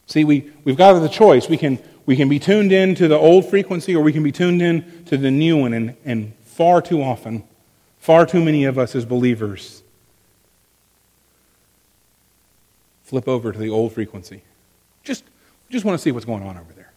See, 0.07 0.22
we, 0.22 0.51
we've 0.62 0.77
got 0.77 0.98
the 1.01 1.09
choice. 1.09 1.48
We 1.48 1.57
can, 1.57 1.81
we 2.07 2.14
can 2.14 2.29
be 2.29 2.38
tuned 2.38 2.70
in 2.70 2.94
to 2.94 3.09
the 3.09 3.18
old 3.18 3.51
frequency 3.51 3.96
or 3.96 4.03
we 4.03 4.12
can 4.12 4.22
be 4.22 4.33
tuned 4.33 4.62
in 4.62 5.05
to 5.07 5.16
the 5.16 5.33
new 5.33 5.57
one. 5.57 5.74
And, 5.74 5.96
and 6.05 6.35
far 6.44 6.81
too 6.81 7.03
often, 7.03 7.42
far 7.98 8.27
too 8.27 8.44
many 8.44 8.64
of 8.64 8.79
us 8.79 8.94
as 8.94 9.05
believers 9.05 9.83
flip 13.09 13.27
over 13.27 13.53
to 13.53 13.59
the 13.59 13.71
old 13.71 13.92
frequency. 13.92 14.42
Just, 15.03 15.25
just 15.71 15.85
want 15.85 15.99
to 15.99 16.03
see 16.03 16.12
what's 16.12 16.27
going 16.27 16.42
on 16.42 16.57
over 16.57 16.73
there. 16.75 16.92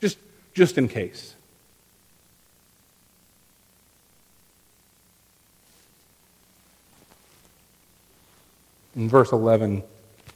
Just, 0.00 0.18
just 0.54 0.78
in 0.78 0.88
case. 0.88 1.34
in 8.94 9.08
verse 9.08 9.32
11 9.32 9.82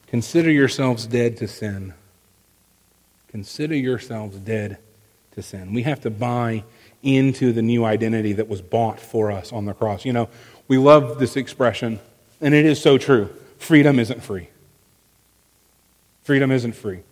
consider 0.07 0.51
yourselves 0.51 1.07
dead 1.07 1.37
to 1.37 1.49
sin. 1.49 1.93
Consider 3.29 3.75
yourselves 3.75 4.39
dead 4.39 4.79
to 5.35 5.43
sin. 5.43 5.75
We 5.75 5.83
have 5.83 6.01
to 6.03 6.11
buy 6.11 6.65
into 7.03 7.53
the 7.53 7.63
new 7.63 7.85
identity 7.85 8.33
that 8.35 8.49
was 8.49 8.63
bought 8.63 8.99
for 8.99 9.31
us 9.31 9.53
on 9.53 9.67
the 9.67 9.75
cross. 9.75 10.05
You 10.05 10.13
know, 10.13 10.29
we 10.69 10.79
love 10.79 11.19
this 11.19 11.37
expression, 11.37 12.01
and 12.41 12.55
it 12.55 12.65
is 12.65 12.81
so 12.81 12.99
true. 12.99 13.29
Freedom 13.59 13.99
isn't 13.99 14.23
free. 14.23 14.49
Freedom 16.27 16.51
isn't 16.51 16.73
free. 16.73 17.05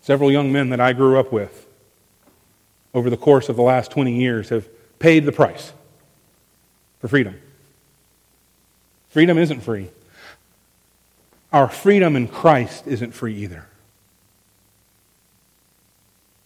Several 0.00 0.32
young 0.32 0.50
men 0.50 0.70
that 0.70 0.80
I 0.80 0.94
grew 0.94 1.20
up 1.20 1.30
with 1.30 1.66
over 2.94 3.10
the 3.10 3.16
course 3.18 3.50
of 3.50 3.56
the 3.56 3.62
last 3.62 3.90
20 3.90 4.18
years 4.18 4.48
have 4.48 4.66
paid 4.98 5.26
the 5.26 5.32
price 5.32 5.74
for 6.98 7.08
freedom. 7.08 7.38
Freedom 9.10 9.36
isn't 9.36 9.60
free. 9.60 9.90
Our 11.52 11.68
freedom 11.68 12.16
in 12.16 12.26
Christ 12.26 12.86
isn't 12.86 13.12
free 13.12 13.34
either. 13.34 13.66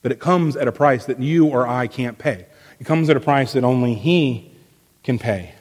But 0.02 0.10
it 0.10 0.18
comes 0.18 0.56
at 0.56 0.66
a 0.66 0.72
price 0.72 1.04
that 1.04 1.20
you 1.20 1.46
or 1.46 1.68
I 1.68 1.86
can't 1.86 2.18
pay. 2.18 2.46
It 2.80 2.84
comes 2.84 3.08
at 3.08 3.16
a 3.16 3.20
price 3.20 3.52
that 3.52 3.62
only 3.62 3.94
He 3.94 4.50
can 5.04 5.20
pay. 5.20 5.54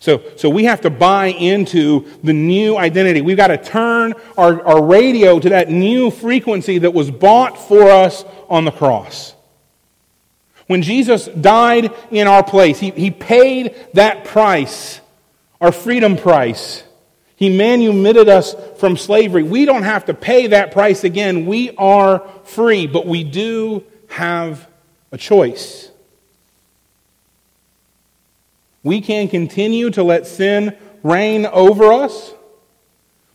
So, 0.00 0.22
so 0.36 0.48
we 0.48 0.64
have 0.64 0.80
to 0.80 0.90
buy 0.90 1.26
into 1.26 2.06
the 2.24 2.32
new 2.32 2.76
identity. 2.78 3.20
We've 3.20 3.36
got 3.36 3.48
to 3.48 3.58
turn 3.58 4.14
our, 4.36 4.62
our 4.66 4.82
radio 4.82 5.38
to 5.38 5.50
that 5.50 5.68
new 5.68 6.10
frequency 6.10 6.78
that 6.78 6.94
was 6.94 7.10
bought 7.10 7.58
for 7.68 7.82
us 7.90 8.24
on 8.48 8.64
the 8.64 8.70
cross. 8.70 9.34
When 10.66 10.80
Jesus 10.80 11.26
died 11.26 11.92
in 12.10 12.26
our 12.26 12.42
place, 12.42 12.78
he, 12.78 12.90
he 12.90 13.10
paid 13.10 13.74
that 13.92 14.24
price, 14.24 15.00
our 15.60 15.70
freedom 15.70 16.16
price. 16.16 16.82
He 17.36 17.54
manumitted 17.54 18.28
us 18.30 18.54
from 18.78 18.96
slavery. 18.96 19.42
We 19.42 19.66
don't 19.66 19.82
have 19.82 20.06
to 20.06 20.14
pay 20.14 20.46
that 20.46 20.72
price 20.72 21.04
again. 21.04 21.44
We 21.44 21.72
are 21.76 22.26
free, 22.44 22.86
but 22.86 23.06
we 23.06 23.22
do 23.22 23.84
have 24.08 24.66
a 25.12 25.18
choice. 25.18 25.89
We 28.82 29.00
can 29.00 29.28
continue 29.28 29.90
to 29.90 30.02
let 30.02 30.26
sin 30.26 30.76
reign 31.02 31.46
over 31.46 31.92
us 31.92 32.34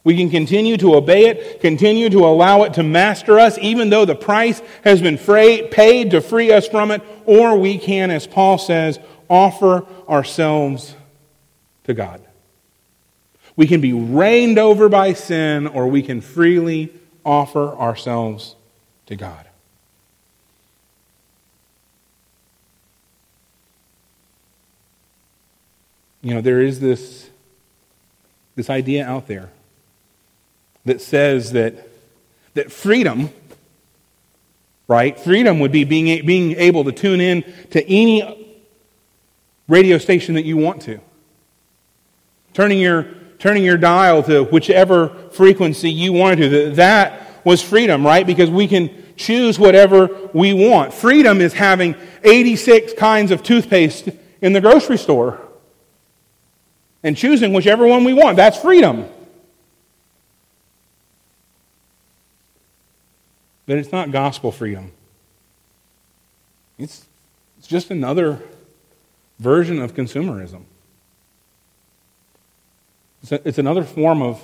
we 0.06 0.16
can 0.16 0.30
continue 0.30 0.78
to 0.78 0.96
obey 0.96 1.26
it, 1.26 1.62
continue 1.62 2.12
to 2.12 2.20
allow 2.26 2.62
it 2.62 2.76
to 2.76 2.84
master 2.84 3.40
us, 3.40 3.58
even 3.58 3.90
though 3.90 4.06
the 4.06 4.16
price 4.16 4.62
has 4.84 5.02
been 5.02 5.18
paid 5.18 6.12
to 6.12 6.22
free 6.22 6.54
us 6.54 6.68
from 6.68 6.92
it, 6.92 7.02
or 7.26 7.58
we 7.58 7.80
can, 7.80 8.12
as 8.12 8.28
Paul 8.28 8.60
says, 8.60 9.00
offer 9.28 9.84
ourselves 10.08 10.96
to 11.86 11.96
God. 11.96 12.22
We 13.56 13.66
can 13.66 13.82
be 13.82 13.94
reigned 13.94 14.60
over 14.60 14.90
by 14.90 15.14
sin, 15.14 15.66
or 15.66 15.88
we 15.88 16.04
can 16.04 16.22
freely 16.22 16.94
offer 17.26 17.70
ourselves 17.70 18.56
to 19.08 19.16
God. 19.16 19.48
You 26.26 26.34
know, 26.34 26.42
there 26.42 26.60
is 26.60 26.80
this, 26.80 27.30
this 28.56 28.72
idea 28.72 29.06
out 29.06 29.28
there 29.28 29.52
that 30.84 31.00
says 31.00 31.52
that, 31.52 31.88
that 32.56 32.72
freedom, 32.72 33.30
right? 34.88 35.20
Freedom 35.20 35.60
would 35.60 35.72
be 35.72 35.84
being, 35.84 36.26
being 36.26 36.54
able 36.54 36.84
to 36.86 36.92
tune 36.92 37.22
in 37.22 37.44
to 37.70 37.88
any 37.88 38.58
radio 39.68 40.00
station 40.00 40.34
that 40.34 40.46
you 40.46 40.58
want 40.58 40.82
to. 40.82 41.00
Turning 42.56 42.80
your, 42.80 43.04
turning 43.38 43.64
your 43.64 43.78
dial 43.78 44.24
to 44.24 44.46
whichever 44.46 45.10
frequency 45.30 45.92
you 45.92 46.12
wanted 46.12 46.38
to. 46.38 46.50
That, 46.50 46.76
that 46.78 47.46
was 47.46 47.62
freedom, 47.62 48.04
right? 48.04 48.26
Because 48.26 48.50
we 48.50 48.68
can 48.68 49.14
choose 49.16 49.60
whatever 49.60 50.10
we 50.34 50.56
want. 50.56 50.92
Freedom 50.92 51.40
is 51.40 51.54
having 51.54 51.94
86 52.24 52.94
kinds 52.94 53.30
of 53.30 53.44
toothpaste 53.44 54.10
in 54.42 54.54
the 54.54 54.62
grocery 54.62 54.98
store 54.98 55.45
and 57.06 57.16
choosing 57.16 57.54
whichever 57.54 57.86
one 57.86 58.04
we 58.04 58.14
want. 58.14 58.36
That's 58.36 58.58
freedom. 58.58 59.08
But 63.68 63.78
it's 63.78 63.92
not 63.92 64.10
gospel 64.10 64.52
freedom. 64.52 64.92
It's, 66.80 67.06
it's 67.60 67.68
just 67.68 67.92
another 67.92 68.42
version 69.38 69.80
of 69.80 69.94
consumerism. 69.94 70.64
It's, 73.22 73.32
a, 73.32 73.48
it's 73.48 73.60
another 73.60 73.84
form 73.84 74.24
of, 74.24 74.44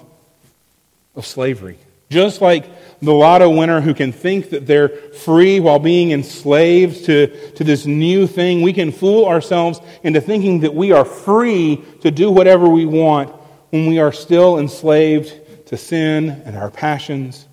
of 1.15 1.26
slavery. 1.26 1.80
Just 2.12 2.41
like 2.41 2.65
the 3.00 3.13
lotto 3.13 3.50
winner 3.50 3.80
who 3.80 3.93
can 3.93 4.12
think 4.12 4.50
that 4.50 4.67
they're 4.67 4.89
free 4.89 5.62
while 5.62 5.80
being 5.80 6.12
enslaved 6.12 7.06
to, 7.06 7.52
to 7.54 7.63
this 7.63 7.86
new 7.86 8.28
thing, 8.28 8.62
we 8.62 8.74
can 8.74 8.91
fool 8.91 9.26
ourselves 9.26 9.80
into 10.04 10.19
thinking 10.19 10.60
that 10.60 10.76
we 10.76 10.91
are 10.91 11.06
free 11.06 11.82
to 12.02 12.12
do 12.12 12.30
whatever 12.30 12.67
we 12.67 12.86
want 12.86 13.30
when 13.69 13.86
we 13.86 14.00
are 14.00 14.12
still 14.12 14.60
enslaved 14.60 15.67
to 15.67 15.78
sin 15.78 16.41
and 16.45 16.57
our 16.57 16.70
passions 16.70 17.47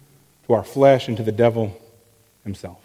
to 0.48 0.54
our 0.54 0.64
flesh 0.64 1.06
and 1.06 1.16
to 1.18 1.22
the 1.22 1.30
devil 1.30 1.80
himself. 2.42 2.80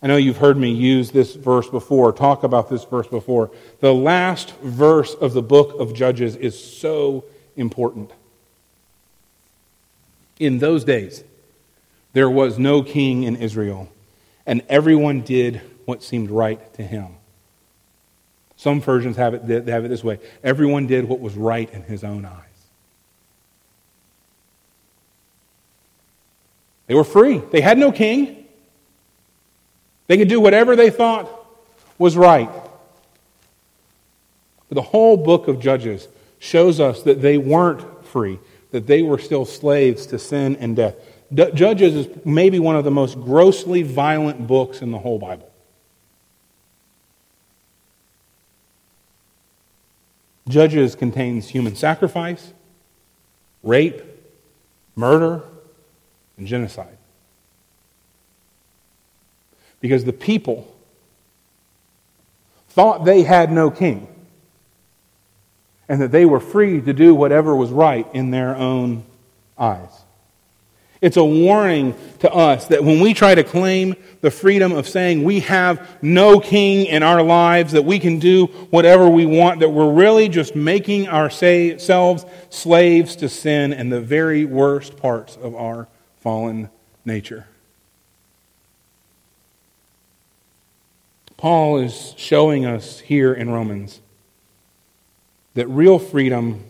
I 0.00 0.06
know 0.06 0.16
you've 0.16 0.36
heard 0.36 0.56
me 0.56 0.70
use 0.70 1.10
this 1.10 1.34
verse 1.34 1.68
before, 1.68 2.12
talk 2.12 2.44
about 2.44 2.70
this 2.70 2.84
verse 2.84 3.08
before. 3.08 3.50
The 3.80 3.92
last 3.92 4.54
verse 4.60 5.14
of 5.14 5.32
the 5.32 5.42
book 5.42 5.80
of 5.80 5.94
Judges 5.94 6.36
is 6.36 6.56
so 6.56 7.24
important. 7.56 8.12
In 10.40 10.58
those 10.58 10.82
days, 10.82 11.22
there 12.14 12.28
was 12.28 12.58
no 12.58 12.82
king 12.82 13.22
in 13.22 13.36
Israel, 13.36 13.88
and 14.44 14.62
everyone 14.68 15.20
did 15.20 15.60
what 15.84 16.02
seemed 16.02 16.30
right 16.30 16.74
to 16.74 16.82
him. 16.82 17.14
Some 18.56 18.80
versions 18.80 19.16
have 19.16 19.34
it, 19.34 19.46
they 19.46 19.70
have 19.70 19.84
it 19.84 19.88
this 19.88 20.02
way 20.02 20.18
everyone 20.42 20.86
did 20.86 21.08
what 21.08 21.20
was 21.20 21.36
right 21.36 21.72
in 21.72 21.82
his 21.82 22.02
own 22.02 22.24
eyes. 22.24 22.44
They 26.88 26.94
were 26.94 27.04
free. 27.04 27.38
They 27.38 27.60
had 27.60 27.78
no 27.78 27.92
king. 27.92 28.46
They 30.08 30.18
could 30.18 30.28
do 30.28 30.40
whatever 30.40 30.74
they 30.74 30.90
thought 30.90 31.30
was 31.98 32.16
right. 32.16 32.50
But 34.68 34.74
the 34.74 34.82
whole 34.82 35.16
book 35.16 35.46
of 35.46 35.60
Judges 35.60 36.08
shows 36.40 36.80
us 36.80 37.02
that 37.04 37.22
they 37.22 37.38
weren't 37.38 38.04
free, 38.06 38.40
that 38.70 38.86
they 38.86 39.02
were 39.02 39.18
still 39.18 39.44
slaves 39.44 40.06
to 40.06 40.18
sin 40.18 40.56
and 40.56 40.76
death. 40.76 40.94
D- 41.32 41.50
Judges 41.54 41.94
is 41.94 42.08
maybe 42.24 42.58
one 42.58 42.76
of 42.76 42.84
the 42.84 42.90
most 42.90 43.20
grossly 43.20 43.82
violent 43.82 44.46
books 44.46 44.82
in 44.82 44.90
the 44.90 44.98
whole 44.98 45.18
Bible. 45.18 45.50
Judges 50.48 50.94
contains 50.94 51.48
human 51.48 51.76
sacrifice, 51.76 52.52
rape, 53.62 54.02
murder, 54.96 55.42
and 56.36 56.46
genocide. 56.46 56.96
Because 59.80 60.04
the 60.04 60.12
people 60.12 60.74
thought 62.68 63.04
they 63.04 63.22
had 63.22 63.52
no 63.52 63.70
king 63.70 64.08
and 65.90 66.00
that 66.00 66.12
they 66.12 66.24
were 66.24 66.38
free 66.38 66.80
to 66.80 66.92
do 66.92 67.16
whatever 67.16 67.56
was 67.56 67.70
right 67.70 68.06
in 68.14 68.30
their 68.30 68.54
own 68.54 69.02
eyes. 69.58 69.90
It's 71.00 71.16
a 71.16 71.24
warning 71.24 71.96
to 72.20 72.32
us 72.32 72.68
that 72.68 72.84
when 72.84 73.00
we 73.00 73.12
try 73.12 73.34
to 73.34 73.42
claim 73.42 73.96
the 74.20 74.30
freedom 74.30 74.70
of 74.70 74.86
saying 74.86 75.24
we 75.24 75.40
have 75.40 75.98
no 76.00 76.38
king 76.38 76.86
in 76.86 77.02
our 77.02 77.24
lives, 77.24 77.72
that 77.72 77.84
we 77.84 77.98
can 77.98 78.20
do 78.20 78.46
whatever 78.70 79.08
we 79.08 79.26
want, 79.26 79.60
that 79.60 79.70
we're 79.70 79.92
really 79.92 80.28
just 80.28 80.54
making 80.54 81.08
ourselves 81.08 82.24
slaves 82.50 83.16
to 83.16 83.28
sin 83.28 83.72
and 83.72 83.90
the 83.90 84.00
very 84.00 84.44
worst 84.44 84.96
parts 84.96 85.36
of 85.42 85.56
our 85.56 85.88
fallen 86.20 86.70
nature. 87.04 87.48
Paul 91.36 91.78
is 91.78 92.14
showing 92.16 92.64
us 92.64 93.00
here 93.00 93.32
in 93.32 93.50
Romans 93.50 94.00
that 95.54 95.66
real 95.68 95.98
freedom 95.98 96.64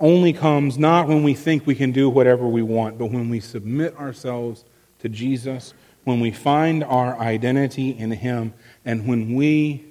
only 0.00 0.32
comes 0.32 0.76
not 0.78 1.08
when 1.08 1.22
we 1.22 1.34
think 1.34 1.66
we 1.66 1.74
can 1.74 1.92
do 1.92 2.10
whatever 2.10 2.46
we 2.46 2.62
want, 2.62 2.98
but 2.98 3.06
when 3.06 3.28
we 3.28 3.40
submit 3.40 3.96
ourselves 3.96 4.64
to 4.98 5.08
Jesus, 5.08 5.72
when 6.04 6.20
we 6.20 6.30
find 6.30 6.84
our 6.84 7.18
identity 7.18 7.90
in 7.90 8.10
Him, 8.10 8.52
and 8.84 9.06
when 9.06 9.34
we 9.34 9.84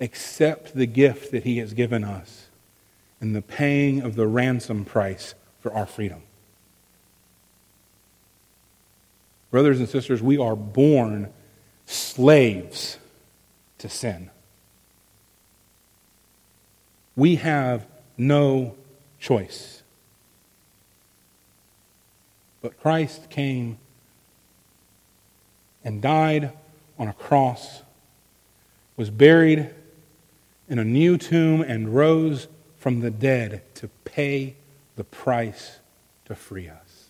accept 0.00 0.74
the 0.74 0.86
gift 0.86 1.30
that 1.32 1.44
He 1.44 1.58
has 1.58 1.74
given 1.74 2.04
us 2.04 2.48
in 3.20 3.32
the 3.32 3.42
paying 3.42 4.00
of 4.02 4.14
the 4.14 4.26
ransom 4.26 4.84
price 4.84 5.34
for 5.60 5.72
our 5.72 5.86
freedom. 5.86 6.22
Brothers 9.50 9.78
and 9.78 9.88
sisters, 9.88 10.22
we 10.22 10.38
are 10.38 10.56
born 10.56 11.32
slaves 11.86 12.98
to 13.78 13.88
sin. 13.88 14.30
We 17.16 17.36
have 17.36 17.86
no 18.18 18.76
choice. 19.18 19.82
But 22.60 22.78
Christ 22.80 23.30
came 23.30 23.78
and 25.82 26.02
died 26.02 26.52
on 26.98 27.08
a 27.08 27.12
cross, 27.14 27.82
was 28.96 29.08
buried 29.10 29.70
in 30.68 30.78
a 30.78 30.84
new 30.84 31.16
tomb, 31.16 31.62
and 31.62 31.94
rose 31.94 32.48
from 32.76 33.00
the 33.00 33.10
dead 33.10 33.62
to 33.76 33.88
pay 34.04 34.56
the 34.96 35.04
price 35.04 35.78
to 36.24 36.34
free 36.34 36.68
us. 36.68 37.08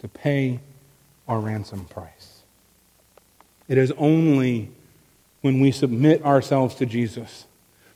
To 0.00 0.08
pay 0.08 0.60
our 1.26 1.40
ransom 1.40 1.86
price. 1.86 2.42
It 3.66 3.78
is 3.78 3.92
only 3.92 4.70
when 5.44 5.60
we 5.60 5.70
submit 5.70 6.24
ourselves 6.24 6.74
to 6.76 6.86
Jesus, 6.86 7.44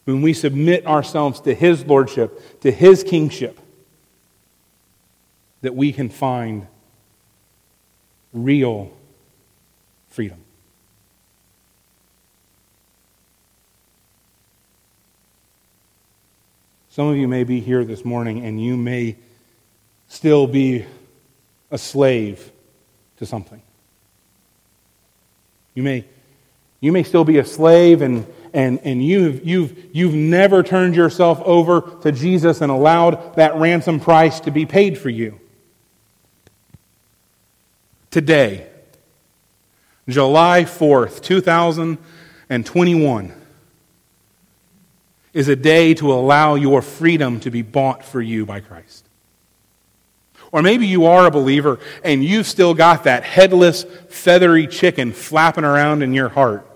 when 0.05 0.21
we 0.21 0.35
submit 0.35 0.87
ourselves 0.87 1.41
to 1.41 1.55
His 1.55 1.83
Lordship, 1.87 2.61
to 2.61 2.71
His 2.71 3.03
kingship, 3.03 3.59
that 5.63 5.75
we 5.75 5.91
can 5.91 6.11
find 6.11 6.67
real 8.35 8.93
freedom. 10.11 10.37
Some 16.91 17.09
of 17.09 17.17
you 17.17 17.29
may 17.29 17.45
be 17.45 17.61
here 17.61 17.83
this 17.83 18.05
morning 18.05 18.45
and 18.45 18.63
you 18.63 18.77
may 18.77 19.17
still 20.09 20.47
be 20.47 20.85
a 21.71 21.79
slave 21.79 22.53
to 23.17 23.25
something. 23.25 23.63
You 25.75 25.83
may 25.83 26.05
you 26.81 26.93
may 26.93 27.03
still 27.03 27.25
be 27.25 27.39
a 27.39 27.45
slave 27.45 28.03
and, 28.03 28.25
and, 28.53 28.79
and 28.85 29.05
you've, 29.05 29.45
you've, 29.47 29.77
you've 29.93 30.15
never 30.15 30.63
turned 30.63 30.95
yourself 30.95 31.41
over 31.43 31.81
to 32.03 32.13
Jesus 32.13 32.61
and 32.61 32.71
allowed 32.71 33.35
that 33.37 33.57
ransom 33.57 33.99
price 34.01 34.41
to 34.41 34.51
be 34.51 34.67
paid 34.67 34.99
for 34.99 35.09
you. 35.11 35.39
Today, 38.11 38.67
July 40.09 40.65
4th, 40.65 41.23
2021, 41.23 43.35
is 45.35 45.49
a 45.49 45.57
day 45.57 45.93
to 45.95 46.13
allow 46.13 46.55
your 46.55 46.81
freedom 46.81 47.41
to 47.41 47.51
be 47.51 47.63
bought 47.63 48.05
for 48.05 48.23
you 48.23 48.47
by 48.47 48.61
Christ. 48.61 49.08
Or 50.51 50.63
maybe 50.63 50.87
you 50.87 51.07
are 51.07 51.27
a 51.27 51.31
believer 51.31 51.79
and 52.03 52.25
you've 52.25 52.47
still 52.47 52.75
got 52.75 53.05
that 53.05 53.23
headless, 53.23 53.85
feathery 54.09 54.67
chicken 54.67 55.13
flapping 55.13 55.65
around 55.65 56.03
in 56.03 56.13
your 56.13 56.29
heart 56.29 56.69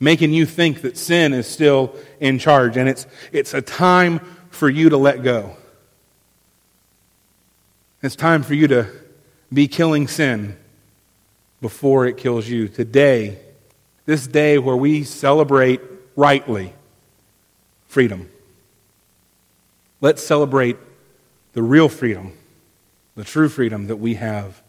making 0.00 0.32
you 0.32 0.46
think 0.46 0.80
that 0.80 0.96
sin 0.96 1.34
is 1.34 1.46
still 1.46 1.94
in 2.18 2.38
charge. 2.38 2.78
And 2.78 2.88
it's, 2.88 3.06
it's 3.30 3.52
a 3.54 3.60
time 3.60 4.18
for 4.48 4.68
you 4.68 4.88
to 4.88 4.96
let 4.96 5.22
go. 5.22 5.56
It's 8.02 8.16
time 8.16 8.42
for 8.42 8.54
you 8.54 8.66
to 8.68 8.90
be 9.52 9.68
killing 9.68 10.08
sin 10.08 10.56
before 11.60 12.06
it 12.06 12.16
kills 12.16 12.48
you. 12.48 12.66
Today, 12.66 13.38
this 14.06 14.26
day 14.26 14.56
where 14.56 14.76
we 14.76 15.04
celebrate 15.04 15.82
rightly 16.16 16.72
freedom, 17.86 18.30
let's 20.00 20.22
celebrate 20.22 20.78
the 21.52 21.62
real 21.62 21.90
freedom, 21.90 22.32
the 23.16 23.24
true 23.24 23.48
freedom 23.48 23.86
that 23.88 23.96
we 23.96 24.14
have 24.14 24.62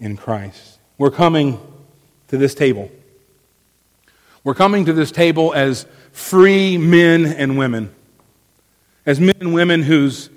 in 0.00 0.16
Christ. 0.16 0.78
We're 0.96 1.10
coming 1.10 1.60
to 2.28 2.36
this 2.36 2.54
table. 2.54 2.90
We're 4.44 4.54
coming 4.54 4.84
to 4.86 4.92
this 4.92 5.10
table 5.10 5.52
as 5.54 5.86
free 6.12 6.78
men 6.78 7.26
and 7.26 7.58
women, 7.58 7.94
as 9.06 9.20
men 9.20 9.34
and 9.40 9.54
women 9.54 9.82
whose 9.82 10.30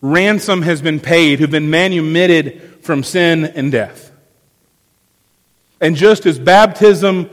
ransom 0.00 0.62
has 0.62 0.82
been 0.82 1.00
paid, 1.00 1.38
who've 1.38 1.50
been 1.50 1.70
manumitted 1.70 2.78
from 2.82 3.02
sin 3.02 3.44
and 3.44 3.72
death. 3.72 4.12
And 5.80 5.96
just 5.96 6.26
as 6.26 6.38
baptism 6.38 7.30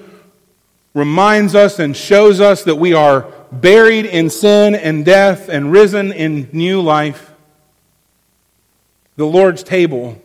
reminds 0.94 1.56
us 1.56 1.80
and 1.80 1.96
shows 1.96 2.40
us 2.40 2.64
that 2.64 2.76
we 2.76 2.94
are 2.94 3.22
buried 3.52 4.06
in 4.06 4.30
sin 4.30 4.76
and 4.76 5.06
death 5.06 5.50
and 5.50 5.72
risen 5.72 6.12
in 6.12 6.50
new 6.52 6.82
life, 6.82 7.33
the 9.16 9.26
Lord's 9.26 9.64
table 9.64 10.22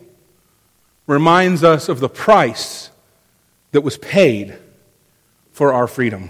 reminds 1.07 1.63
us 1.63 1.89
of 1.89 1.99
the 1.99 2.09
price 2.09 2.89
that 3.71 3.81
was 3.81 3.97
paid 3.97 4.57
for 5.51 5.73
our 5.73 5.87
freedom. 5.87 6.29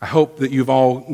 I 0.00 0.06
hope 0.06 0.38
that 0.38 0.50
you've 0.50 0.70
all 0.70 1.04